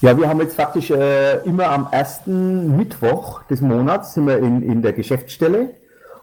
[0.00, 4.62] Ja, wir haben jetzt faktisch äh, immer am ersten Mittwoch des Monats sind wir in,
[4.62, 5.76] in der Geschäftsstelle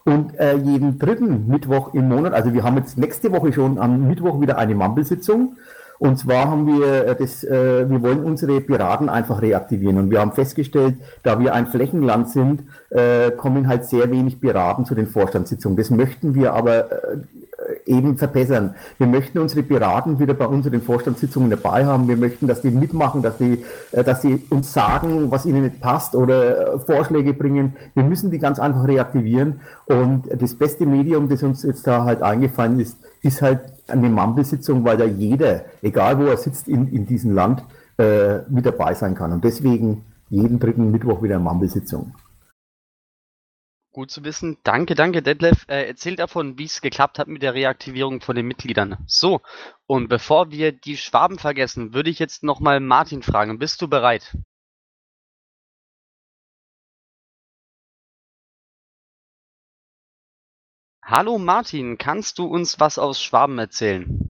[0.08, 4.08] und äh, jeden dritten Mittwoch im Monat, also wir haben jetzt nächste Woche schon am
[4.08, 5.58] Mittwoch wieder eine Mampelsitzung
[6.00, 9.98] und zwar haben wir äh, das, äh, wir wollen unsere Piraten einfach reaktivieren.
[9.98, 14.86] Und wir haben festgestellt, da wir ein Flächenland sind, äh, kommen halt sehr wenig Piraten
[14.86, 15.78] zu den Vorstandssitzungen.
[15.78, 17.18] Das möchten wir aber äh,
[17.86, 18.76] eben verbessern.
[18.98, 22.08] Wir möchten unsere Piraten wieder bei unseren Vorstandssitzungen dabei haben.
[22.08, 25.82] Wir möchten, dass die mitmachen, dass die, äh, dass sie uns sagen, was ihnen nicht
[25.82, 27.76] passt oder äh, Vorschläge bringen.
[27.96, 29.62] Wir müssen die ganz einfach reaktivieren.
[29.86, 34.84] Und das beste Medium, das uns jetzt da halt eingefallen ist, ist halt eine Mumble-Sitzung,
[34.84, 37.64] weil da jeder, egal wo er sitzt in, in diesem Land,
[37.98, 39.32] äh, mit dabei sein kann.
[39.32, 42.12] Und deswegen jeden dritten Mittwoch wieder eine Mumble-Sitzung.
[43.98, 44.60] Gut zu wissen.
[44.62, 45.66] Danke, danke, Detlef.
[45.68, 49.04] Äh, erzähl davon, wie es geklappt hat mit der Reaktivierung von den Mitgliedern.
[49.08, 49.42] So,
[49.88, 53.58] und bevor wir die Schwaben vergessen, würde ich jetzt nochmal Martin fragen.
[53.58, 54.38] Bist du bereit?
[61.04, 64.30] Hallo Martin, kannst du uns was aus Schwaben erzählen?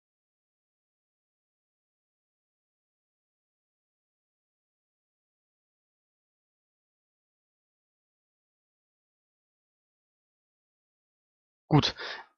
[11.67, 11.95] Gut,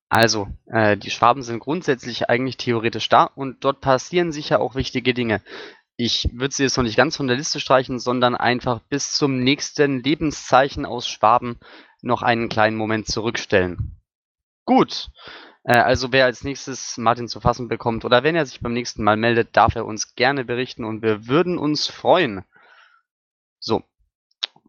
[0.09, 5.13] also, äh, die Schwaben sind grundsätzlich eigentlich theoretisch da und dort passieren sicher auch wichtige
[5.13, 5.41] Dinge.
[5.97, 9.39] Ich würde sie jetzt noch nicht ganz von der Liste streichen, sondern einfach bis zum
[9.39, 11.59] nächsten Lebenszeichen aus Schwaben
[12.01, 14.01] noch einen kleinen Moment zurückstellen.
[14.65, 15.09] Gut,
[15.63, 19.03] äh, also wer als nächstes Martin zu fassen bekommt oder wenn er sich beim nächsten
[19.03, 22.45] Mal meldet, darf er uns gerne berichten und wir würden uns freuen.
[23.59, 23.83] So,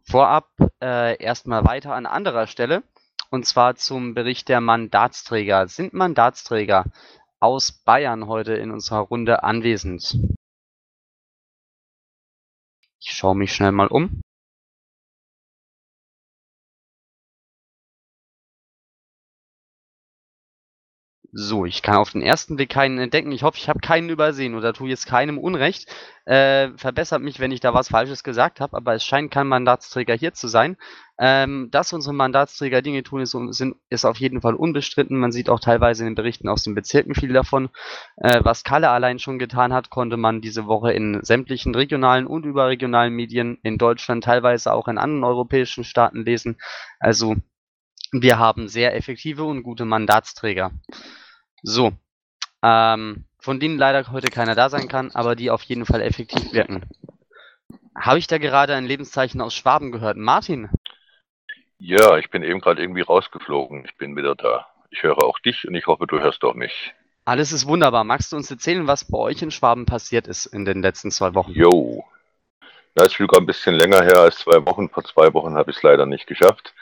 [0.03, 0.51] vorab
[0.83, 2.83] äh, erstmal weiter an anderer Stelle
[3.31, 5.69] und zwar zum Bericht der Mandatsträger.
[5.69, 6.85] Sind Mandatsträger
[7.39, 10.19] aus Bayern heute in unserer Runde anwesend?
[13.01, 14.21] Ich schaue mich schnell mal um.
[21.33, 23.31] So, ich kann auf den ersten Blick keinen entdecken.
[23.31, 25.87] Ich hoffe, ich habe keinen übersehen oder tue jetzt keinem Unrecht.
[26.25, 30.15] Äh, verbessert mich, wenn ich da was Falsches gesagt habe, aber es scheint kein Mandatsträger
[30.15, 30.77] hier zu sein.
[31.19, 35.19] Ähm, dass unsere Mandatsträger Dinge tun, ist, sind, ist auf jeden Fall unbestritten.
[35.19, 37.69] Man sieht auch teilweise in den Berichten aus den Bezirken viel davon.
[38.17, 42.45] Äh, was Kalle allein schon getan hat, konnte man diese Woche in sämtlichen regionalen und
[42.45, 46.57] überregionalen Medien in Deutschland, teilweise auch in anderen europäischen Staaten lesen.
[46.99, 47.37] Also
[48.13, 50.73] wir haben sehr effektive und gute Mandatsträger.
[51.63, 51.93] So.
[52.63, 56.53] Ähm, von denen leider heute keiner da sein kann, aber die auf jeden Fall effektiv
[56.53, 56.85] wirken.
[57.97, 60.17] Habe ich da gerade ein Lebenszeichen aus Schwaben gehört?
[60.17, 60.71] Martin?
[61.79, 63.85] Ja, ich bin eben gerade irgendwie rausgeflogen.
[63.87, 64.67] Ich bin wieder da.
[64.91, 66.93] Ich höre auch dich und ich hoffe, du hörst auch mich.
[67.25, 68.05] Alles ist wunderbar.
[68.05, 71.35] Magst du uns erzählen, was bei euch in Schwaben passiert ist in den letzten zwei
[71.35, 71.53] Wochen?
[71.53, 72.05] Jo.
[72.95, 74.89] Das ist sogar ein bisschen länger her als zwei Wochen.
[74.89, 76.75] Vor zwei Wochen habe ich es leider nicht geschafft.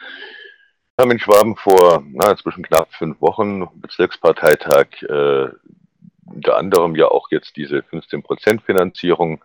[0.98, 5.46] Wir haben in Schwaben vor na, inzwischen knapp fünf Wochen Bezirksparteitag äh,
[6.26, 9.44] unter anderem ja auch jetzt diese 15% Finanzierung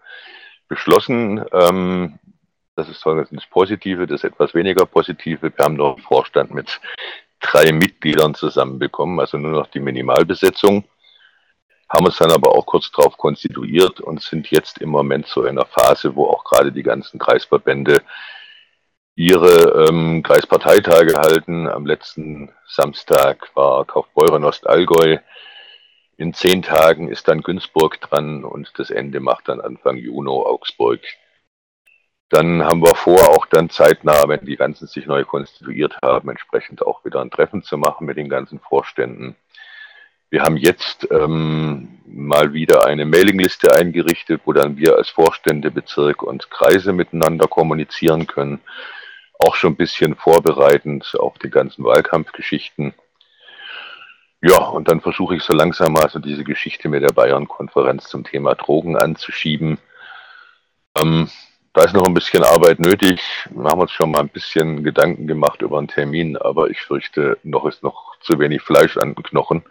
[0.67, 1.45] beschlossen.
[1.51, 2.17] Ähm,
[2.75, 5.53] das ist das Positive, das etwas weniger Positive.
[5.55, 6.81] Wir haben noch einen Vorstand mit
[7.39, 10.85] drei Mitgliedern zusammenbekommen, also nur noch die Minimalbesetzung.
[11.87, 15.59] Haben uns dann aber auch kurz darauf konstituiert und sind jetzt im Moment so in
[15.59, 18.01] einer Phase, wo auch gerade die ganzen Kreisverbände
[19.15, 21.67] ihre ähm, Kreisparteitage halten.
[21.67, 25.17] Am letzten Samstag war Kaufbeuren Ostallgäu.
[26.17, 31.01] In zehn Tagen ist dann Günzburg dran und das Ende macht dann Anfang Juni Augsburg.
[32.29, 36.81] Dann haben wir vor, auch dann zeitnah, wenn die ganzen sich neu konstituiert haben, entsprechend
[36.81, 39.35] auch wieder ein Treffen zu machen mit den ganzen Vorständen.
[40.31, 46.23] Wir haben jetzt ähm, mal wieder eine Mailingliste eingerichtet, wo dann wir als Vorstände, Bezirk
[46.23, 48.59] und Kreise miteinander kommunizieren können
[49.39, 52.93] auch schon ein bisschen vorbereitend auf die ganzen Wahlkampfgeschichten.
[54.41, 58.25] Ja, und dann versuche ich so langsam mal so diese Geschichte mit der Bayern-Konferenz zum
[58.25, 59.77] Thema Drogen anzuschieben.
[60.97, 61.29] Ähm,
[61.71, 63.21] da ist noch ein bisschen Arbeit nötig.
[63.49, 67.37] Wir haben uns schon mal ein bisschen Gedanken gemacht über einen Termin, aber ich fürchte,
[67.43, 69.63] noch ist noch zu wenig Fleisch an den Knochen,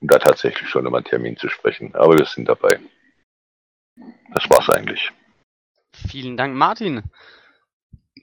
[0.00, 1.94] um da tatsächlich schon über einen Termin zu sprechen.
[1.94, 2.80] Aber wir sind dabei.
[4.34, 5.12] Das war's eigentlich.
[6.08, 7.02] Vielen Dank, Martin.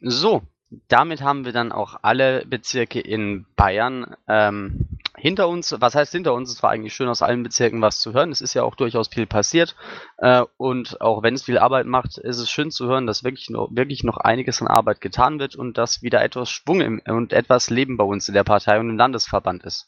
[0.01, 0.41] So,
[0.89, 5.73] damit haben wir dann auch alle Bezirke in Bayern ähm, hinter uns.
[5.80, 6.51] Was heißt hinter uns?
[6.51, 8.32] Es war eigentlich schön, aus allen Bezirken was zu hören.
[8.32, 9.75] Es ist ja auch durchaus viel passiert.
[10.17, 13.49] Äh, und auch wenn es viel Arbeit macht, ist es schön zu hören, dass wirklich
[13.49, 17.32] noch, wirklich noch einiges an Arbeit getan wird und dass wieder etwas Schwung im, und
[17.32, 19.88] etwas Leben bei uns in der Partei und im Landesverband ist.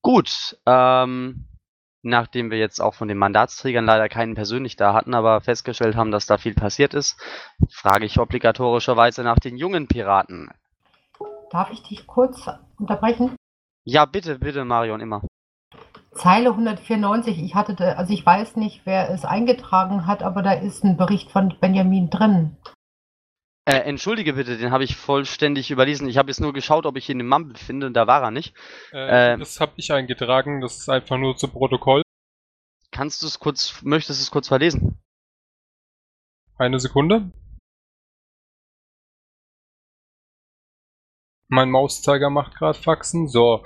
[0.00, 1.46] Gut, ähm,
[2.02, 6.10] nachdem wir jetzt auch von den Mandatsträgern leider keinen persönlich da hatten, aber festgestellt haben,
[6.10, 7.16] dass da viel passiert ist,
[7.70, 10.50] frage ich obligatorischerweise nach den jungen Piraten.
[11.50, 13.36] Darf ich dich kurz unterbrechen?
[13.84, 15.22] Ja, bitte, bitte, Marion, immer.
[16.12, 20.84] Zeile 194, ich hatte, also ich weiß nicht, wer es eingetragen hat, aber da ist
[20.84, 22.56] ein Bericht von Benjamin drin.
[23.64, 26.08] Äh, entschuldige bitte, den habe ich vollständig überlesen.
[26.08, 28.32] Ich habe jetzt nur geschaut, ob ich ihn im Mumble finde, und da war er
[28.32, 28.56] nicht.
[28.92, 32.02] Äh, äh, das habe ich eingetragen, das ist einfach nur zu Protokoll.
[32.90, 35.00] Kannst du es kurz, möchtest du es kurz verlesen?
[36.58, 37.30] Eine Sekunde.
[41.48, 43.28] Mein Mauszeiger macht gerade Faxen.
[43.28, 43.64] So.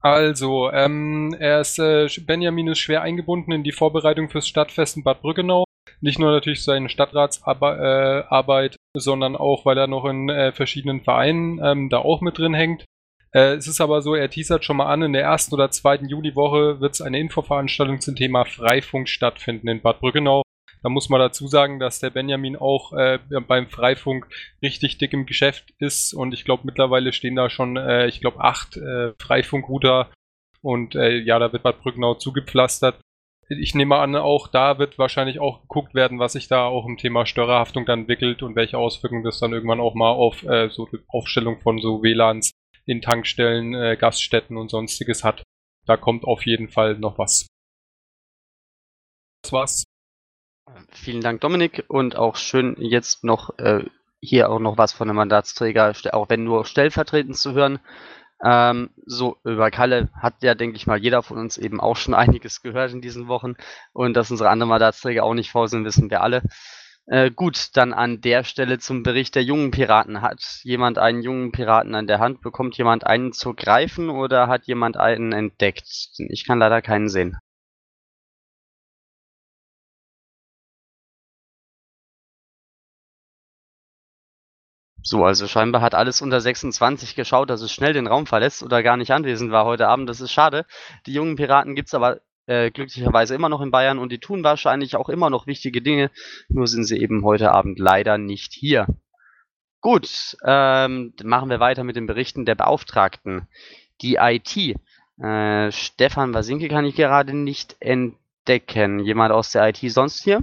[0.00, 5.02] Also, ähm, er ist, äh, Benjamin ist schwer eingebunden in die Vorbereitung fürs Stadtfest in
[5.02, 5.64] Bad Brückenau.
[6.00, 11.60] Nicht nur natürlich seine Stadtratsarbeit, äh, sondern auch, weil er noch in äh, verschiedenen Vereinen
[11.62, 12.84] ähm, da auch mit drin hängt.
[13.32, 16.08] Äh, es ist aber so, er teasert schon mal an, in der ersten oder zweiten
[16.08, 20.42] Juliwoche wird es eine Infoveranstaltung zum Thema Freifunk stattfinden in Bad Brückenau.
[20.82, 23.18] Da muss man dazu sagen, dass der Benjamin auch äh,
[23.48, 24.28] beim Freifunk
[24.62, 28.40] richtig dick im Geschäft ist und ich glaube mittlerweile stehen da schon, äh, ich glaube,
[28.40, 30.10] acht äh, Freifunkrouter
[30.60, 32.98] und ja, da wird Bad Brückenau zugepflastert.
[33.48, 36.98] Ich nehme an, auch da wird wahrscheinlich auch geguckt werden, was sich da auch im
[36.98, 40.86] Thema Störerhaftung dann entwickelt und welche Auswirkungen das dann irgendwann auch mal auf äh, so
[40.86, 42.50] die Aufstellung von so WLANs
[42.84, 45.42] in Tankstellen, äh, Gaststätten und sonstiges hat.
[45.86, 47.46] Da kommt auf jeden Fall noch was.
[49.42, 49.84] Das war's.
[50.90, 51.84] Vielen Dank, Dominik.
[51.88, 53.84] Und auch schön jetzt noch äh,
[54.20, 57.78] hier auch noch was von dem Mandatsträger, auch wenn nur stellvertretend zu hören.
[58.44, 62.14] Ähm, so, über Kalle hat ja, denke ich mal, jeder von uns eben auch schon
[62.14, 63.54] einiges gehört in diesen Wochen.
[63.92, 66.42] Und dass unsere anderen Mandatsträger auch nicht faul sind, wissen wir alle.
[67.06, 70.20] Äh, gut, dann an der Stelle zum Bericht der jungen Piraten.
[70.20, 72.42] Hat jemand einen jungen Piraten an der Hand?
[72.42, 75.88] Bekommt jemand einen zu greifen oder hat jemand einen entdeckt?
[76.28, 77.38] Ich kann leider keinen sehen.
[85.02, 88.82] So, also scheinbar hat alles unter 26 geschaut, dass es schnell den Raum verlässt oder
[88.82, 90.08] gar nicht anwesend war heute Abend.
[90.08, 90.66] Das ist schade.
[91.06, 94.42] Die jungen Piraten gibt es aber äh, glücklicherweise immer noch in Bayern und die tun
[94.42, 96.10] wahrscheinlich auch immer noch wichtige Dinge,
[96.48, 98.86] nur sind sie eben heute Abend leider nicht hier.
[99.80, 103.46] Gut, ähm, machen wir weiter mit den Berichten der Beauftragten.
[104.02, 104.76] Die IT.
[105.22, 108.98] Äh, Stefan Wasinke kann ich gerade nicht entdecken.
[108.98, 110.42] Jemand aus der IT sonst hier?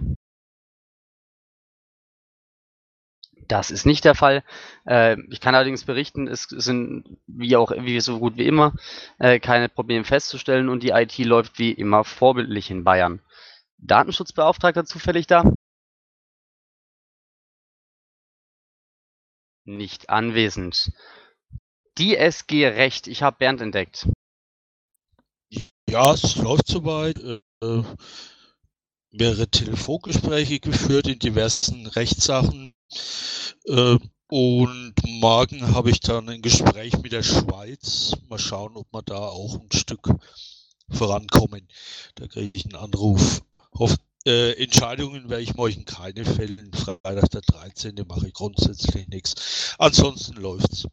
[3.48, 4.44] Das ist nicht der Fall.
[4.88, 8.74] Äh, ich kann allerdings berichten, es sind wie auch wie so gut wie immer
[9.20, 13.22] äh, keine Probleme festzustellen und die IT läuft wie immer vorbildlich in Bayern.
[13.78, 15.44] Datenschutzbeauftragter zufällig da?
[19.66, 20.92] Nicht anwesend.
[21.98, 24.08] Die SG Recht, ich habe Bernd entdeckt.
[25.90, 27.20] Ja, es läuft soweit.
[27.20, 27.84] Äh,
[29.18, 32.75] mehrere Telefongespräche geführt in diversen Rechtssachen.
[33.66, 38.14] Äh, und morgen habe ich dann ein Gespräch mit der Schweiz.
[38.28, 40.10] Mal schauen, ob wir da auch ein Stück
[40.90, 41.68] vorankommen.
[42.16, 43.42] Da kriege ich einen Anruf.
[43.78, 46.72] Hoff, äh, Entscheidungen werde ich morgen keine fällen.
[46.74, 48.04] Freitag der 13.
[48.08, 49.76] mache ich grundsätzlich nichts.
[49.78, 50.88] Ansonsten läuft's.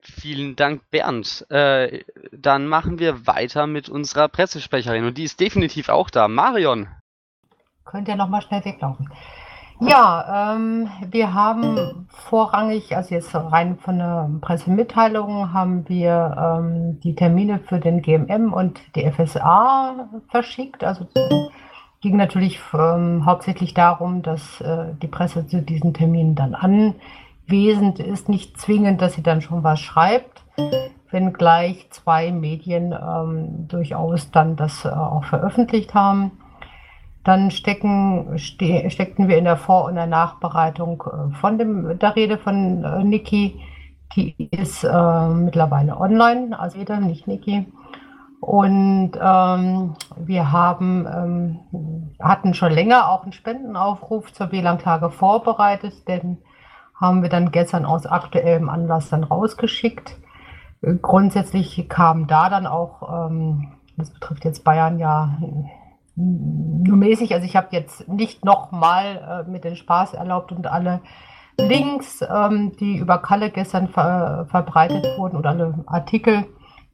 [0.00, 1.46] Vielen Dank, Bernd.
[1.50, 6.28] Äh, dann machen wir weiter mit unserer Pressesprecherin und die ist definitiv auch da.
[6.28, 6.88] Marion.
[7.84, 9.10] Könnt ihr nochmal schnell weglaufen.
[9.80, 17.14] Ja, ähm, wir haben vorrangig, also jetzt rein von der Pressemitteilung, haben wir ähm, die
[17.14, 20.84] Termine für den GMM und die FSA verschickt.
[20.84, 21.06] Also
[22.00, 28.28] ging natürlich ähm, hauptsächlich darum, dass äh, die Presse zu diesen Terminen dann anwesend ist.
[28.28, 30.44] Nicht zwingend, dass sie dann schon was schreibt,
[31.10, 36.30] wenngleich zwei Medien ähm, durchaus dann das äh, auch veröffentlicht haben.
[37.24, 42.14] Dann stecken, ste steckten wir in der Vor- und der Nachbereitung äh, von dem, der
[42.16, 43.60] Rede von äh, Niki.
[44.14, 47.66] Die ist äh, mittlerweile online, also jeder, nicht Niki.
[48.40, 56.36] Und ähm, wir haben, ähm, hatten schon länger auch einen Spendenaufruf zur WLAN-Klage vorbereitet, denn
[56.94, 60.18] haben wir dann gestern aus aktuellem Anlass dann rausgeschickt.
[61.00, 65.38] Grundsätzlich kam da dann auch, ähm, das betrifft jetzt Bayern ja
[66.16, 67.34] nur mäßig.
[67.34, 71.00] Also ich habe jetzt nicht nochmal äh, mit den Spaß erlaubt und alle
[71.56, 76.46] Links, ähm, die über Kalle gestern ver verbreitet wurden oder alle Artikel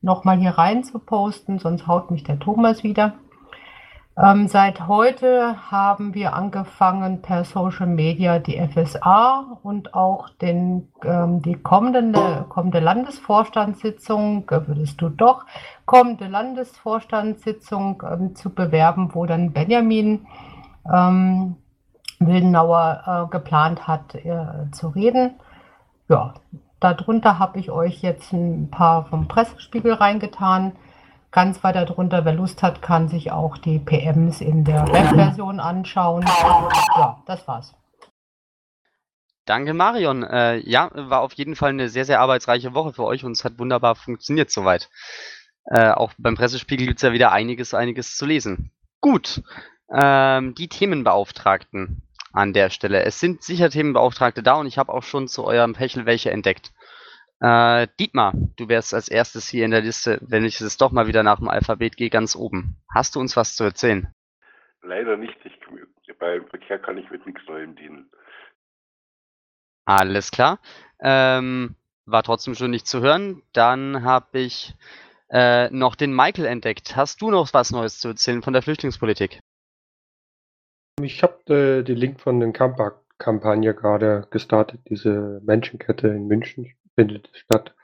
[0.03, 3.15] nochmal hier rein zu posten, sonst haut mich der Thomas wieder.
[4.19, 11.43] Ähm, seit heute haben wir angefangen per Social Media die FSA und auch den, ähm,
[11.43, 15.47] die kommende, kommende Landesvorstandssitzung, äh, würdest du doch,
[15.87, 20.27] kommende Landesvorstandssitzung ähm, zu bewerben, wo dann Benjamin
[20.93, 21.57] ähm,
[22.19, 25.37] Wildenauer äh, geplant hat äh, zu reden.
[26.09, 26.35] Ja,
[26.81, 30.73] darunter habe ich euch jetzt ein paar vom Pressespiegel reingetan.
[31.33, 36.25] Ganz weiter drunter, wer Lust hat, kann sich auch die PMs in der Webversion anschauen.
[36.97, 37.75] Ja, das war's.
[39.45, 40.25] Danke, Marion.
[40.25, 43.45] Äh, ja, war auf jeden Fall eine sehr, sehr arbeitsreiche Woche für euch und es
[43.45, 44.91] hat wunderbar funktioniert soweit.
[45.65, 48.73] Äh, auch beim Pressespiegel gibt es ja wieder einiges, einiges zu lesen.
[49.01, 49.43] Gut,
[49.93, 52.03] ähm, die Themenbeauftragten
[52.33, 53.05] an der Stelle.
[53.05, 56.73] Es sind sicher Themenbeauftragte da und ich habe auch schon zu eurem Pechel welche entdeckt.
[57.41, 61.07] Äh, Dietmar, du wärst als erstes hier in der Liste, wenn ich es doch mal
[61.07, 62.77] wieder nach dem Alphabet gehe, ganz oben.
[62.93, 64.13] Hast du uns was zu erzählen?
[64.83, 65.37] Leider nicht.
[65.45, 65.61] Ich
[66.21, 68.11] weil im Verkehr kann ich mit nichts Neuem dienen.
[69.87, 70.61] Alles klar.
[71.01, 71.75] Ähm,
[72.05, 73.43] war trotzdem schön, dich zu hören.
[73.53, 74.75] Dann habe ich
[75.31, 76.95] äh, noch den Michael entdeckt.
[76.95, 79.41] Hast du noch was Neues zu erzählen von der Flüchtlingspolitik?
[81.03, 82.53] Ich habe äh, den Link von der
[83.19, 87.75] Kampagne gerade gestartet, diese Menschenkette in München findet statt.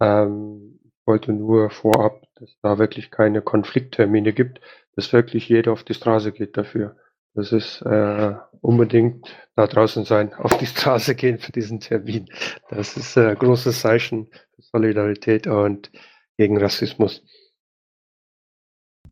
[0.00, 4.60] Ähm, ich wollte nur vorab, dass da wirklich keine Konflikttermine gibt,
[4.94, 6.96] dass wirklich jeder auf die Straße geht dafür.
[7.34, 9.26] Das ist äh, unbedingt
[9.56, 12.28] da draußen sein, auf die Straße gehen für diesen Termin.
[12.68, 15.90] Das ist ein äh, großes Zeichen für Solidarität und
[16.36, 17.22] gegen Rassismus.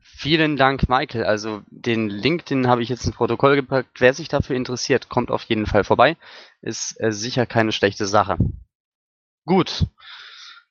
[0.03, 1.25] Vielen Dank, Michael.
[1.25, 4.01] Also den Link, den habe ich jetzt ins Protokoll gepackt.
[4.01, 6.19] Wer sich dafür interessiert, kommt auf jeden Fall vorbei.
[6.61, 8.37] Ist äh, sicher keine schlechte Sache.
[9.47, 9.87] Gut.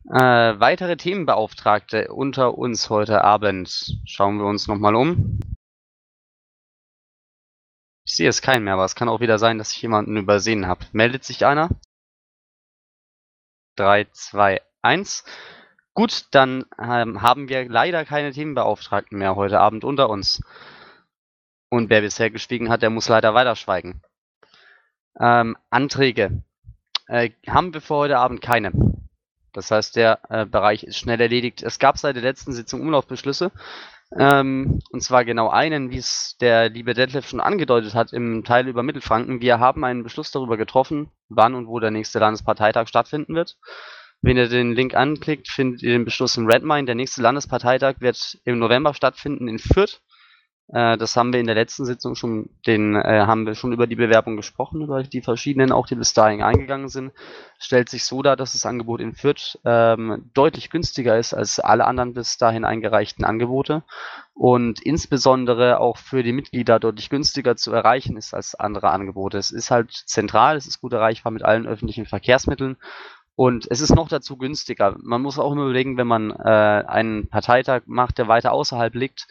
[0.10, 3.98] Äh, weitere Themenbeauftragte unter uns heute Abend.
[4.06, 5.40] Schauen wir uns nochmal um.
[8.06, 10.68] Ich sehe es keinen mehr, aber es kann auch wieder sein, dass ich jemanden übersehen
[10.68, 10.86] habe.
[10.94, 11.70] Meldet sich einer?
[13.76, 15.24] 3, 2, 1.
[15.94, 20.42] Gut, dann ähm, haben wir leider keine Themenbeauftragten mehr heute Abend unter uns.
[21.70, 24.02] Und wer bisher geschwiegen hat, der muss leider weiter schweigen.
[25.20, 26.44] Ähm, Anträge
[27.10, 28.72] äh, haben wir für heute Abend keine.
[29.54, 31.64] Das heißt, der äh, Bereich ist schnell erledigt.
[31.64, 33.52] Es gab seit der letzten Sitzung Umlaufbeschlüsse.
[34.18, 38.68] Ähm, und zwar genau einen, wie es der liebe Detlef schon angedeutet hat im Teil
[38.68, 39.42] über Mittelfranken.
[39.42, 43.58] Wir haben einen Beschluss darüber getroffen, wann und wo der nächste Landesparteitag stattfinden wird.
[44.22, 46.86] Wenn ihr den Link anklickt, findet ihr den Beschluss im Redmine.
[46.86, 50.02] Der nächste Landesparteitag wird im November stattfinden in Fürth.
[50.72, 53.88] Äh, das haben wir in der letzten Sitzung schon, den äh, haben wir schon über
[53.88, 57.12] die Bewerbung gesprochen, über die verschiedenen, auch die bis dahin eingegangen sind.
[57.58, 61.86] Stellt sich so dar, dass das Angebot in Fürth ähm, deutlich günstiger ist als alle
[61.86, 63.84] anderen bis dahin eingereichten Angebote
[64.34, 69.38] und insbesondere auch für die Mitglieder deutlich günstiger zu erreichen ist als andere Angebote.
[69.38, 72.78] Es ist halt zentral, es ist gut erreichbar mit allen öffentlichen Verkehrsmitteln
[73.36, 74.98] und es ist noch dazu günstiger.
[75.02, 79.28] Man muss auch immer überlegen, wenn man äh, einen Parteitag macht, der weiter außerhalb liegt,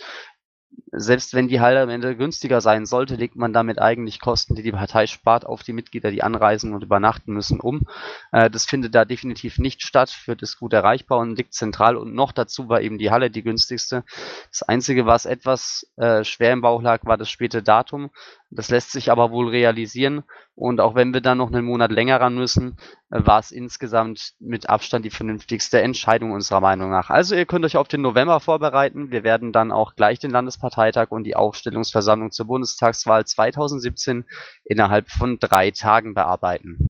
[0.93, 4.63] selbst wenn die Halle am Ende günstiger sein sollte, legt man damit eigentlich Kosten, die
[4.63, 7.87] die Partei spart, auf die Mitglieder, die anreisen und übernachten müssen, um.
[8.33, 12.15] Äh, das findet da definitiv nicht statt, wird es gut erreichbar und liegt zentral und
[12.15, 14.05] noch dazu war eben die Halle die günstigste.
[14.51, 18.11] Das Einzige, was etwas äh, schwer im Bauch lag, war das späte Datum.
[18.51, 20.25] Das lässt sich aber wohl realisieren
[20.55, 22.77] und auch wenn wir dann noch einen Monat länger ran müssen,
[23.11, 27.11] äh, war es insgesamt mit Abstand die vernünftigste Entscheidung unserer Meinung nach.
[27.11, 29.11] Also ihr könnt euch auf den November vorbereiten.
[29.11, 34.25] Wir werden dann auch gleich den Landesparteitag und die Aufstellungsversammlung zur Bundestagswahl 2017
[34.65, 36.89] innerhalb von drei Tagen bearbeiten.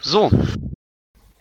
[0.00, 0.30] So.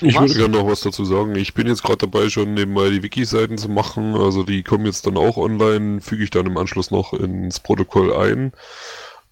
[0.03, 1.35] Ich würde gerne noch was dazu sagen.
[1.35, 4.15] Ich bin jetzt gerade dabei, schon nebenbei die Wiki-Seiten zu machen.
[4.15, 8.13] Also die kommen jetzt dann auch online, füge ich dann im Anschluss noch ins Protokoll
[8.13, 8.51] ein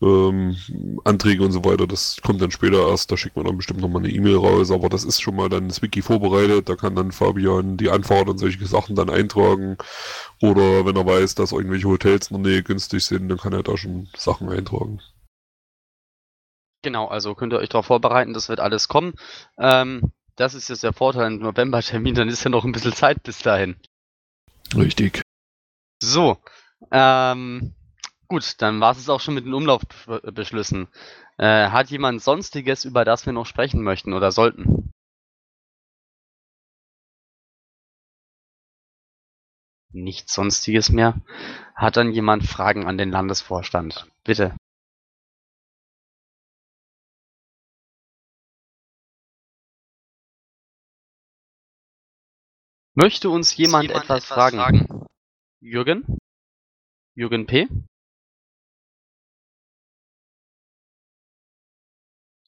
[0.01, 0.57] ähm,
[1.03, 4.03] Anträge und so weiter, das kommt dann später erst, da schickt man dann bestimmt nochmal
[4.03, 7.11] eine E-Mail raus, aber das ist schon mal dann das Wiki vorbereitet, da kann dann
[7.11, 9.77] Fabian die Anfahrt und solche Sachen dann eintragen
[10.41, 13.63] oder wenn er weiß, dass irgendwelche Hotels in der Nähe günstig sind, dann kann er
[13.63, 15.01] da schon Sachen eintragen.
[16.83, 19.13] Genau, also könnt ihr euch darauf vorbereiten, das wird alles kommen.
[19.59, 20.11] Ähm,
[20.41, 23.39] das ist jetzt der Vorteil im November-Termin, dann ist ja noch ein bisschen Zeit bis
[23.39, 23.75] dahin.
[24.75, 25.21] Richtig.
[26.01, 26.37] So,
[26.91, 27.73] ähm,
[28.31, 30.87] Gut, dann war es auch schon mit den Umlaufbeschlüssen.
[31.37, 34.89] Äh, hat jemand Sonstiges, über das wir noch sprechen möchten oder sollten?
[39.91, 41.19] Nichts Sonstiges mehr.
[41.75, 44.07] Hat dann jemand Fragen an den Landesvorstand?
[44.23, 44.55] Bitte.
[52.93, 54.57] Möchte uns jemand, jemand etwas, etwas fragen?
[54.57, 55.05] fragen?
[55.61, 56.17] Jürgen?
[57.15, 57.67] Jürgen P.?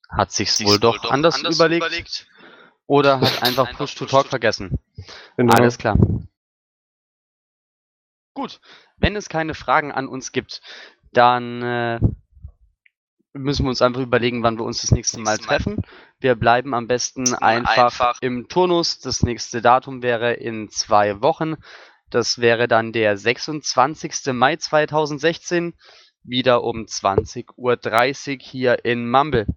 [0.09, 2.27] Hat sich's wohl doch, doch anders, anders überlegt, überlegt,
[2.87, 4.77] Oder hat einfach Push-to-Talk vergessen.
[5.37, 5.53] Genau.
[5.53, 5.97] Alles klar.
[8.35, 8.59] Gut,
[8.97, 10.61] wenn es keine Fragen an uns gibt,
[11.13, 11.99] dann äh,
[13.34, 15.81] müssen wir uns einfach überlegen, wann wir uns das nächste Mal treffen.
[16.19, 18.99] Wir bleiben am besten einfach, einfach, im Turnus.
[18.99, 21.55] Das nächste Datum wäre in zwei Wochen.
[22.09, 24.34] Das wäre dann der 26.
[24.34, 25.73] Mai 2016,
[26.23, 29.47] wieder um 20.30 Uhr hier in Mumble.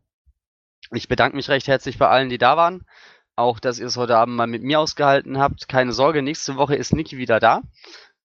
[0.93, 2.87] Ich bedanke mich recht herzlich bei allen, die da waren.
[3.35, 5.69] Auch, dass ihr es heute Abend mal mit mir ausgehalten habt.
[5.69, 7.63] Keine Sorge, nächste Woche ist Niki wieder da.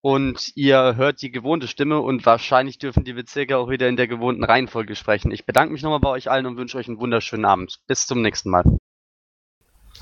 [0.03, 4.07] Und ihr hört die gewohnte Stimme und wahrscheinlich dürfen die Bezirke auch wieder in der
[4.07, 5.31] gewohnten Reihenfolge sprechen.
[5.31, 7.79] Ich bedanke mich nochmal bei euch allen und wünsche euch einen wunderschönen Abend.
[7.85, 8.63] Bis zum nächsten Mal.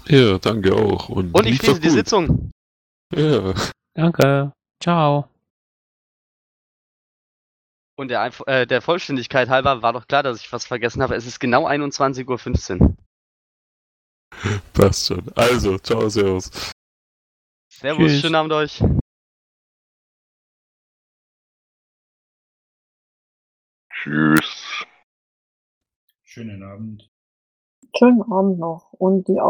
[0.07, 1.09] Ja, danke auch.
[1.09, 2.51] Und, und ich schließe die Sitzung.
[3.13, 3.53] Ja.
[3.93, 4.53] Danke.
[4.81, 5.27] Ciao.
[7.97, 11.15] Und der, Einf- äh, der Vollständigkeit halber war doch klar, dass ich was vergessen habe.
[11.15, 12.95] Es ist genau 21.15 Uhr.
[14.73, 15.29] Passt schon.
[15.35, 16.71] Also, ciao, servus.
[17.69, 18.21] Servus, Tschüss.
[18.21, 18.81] schönen Abend euch.
[24.01, 24.85] Tschüss.
[26.23, 27.09] Schönen Abend.
[27.97, 28.93] Schönen Abend noch.
[28.93, 29.47] Und die Auf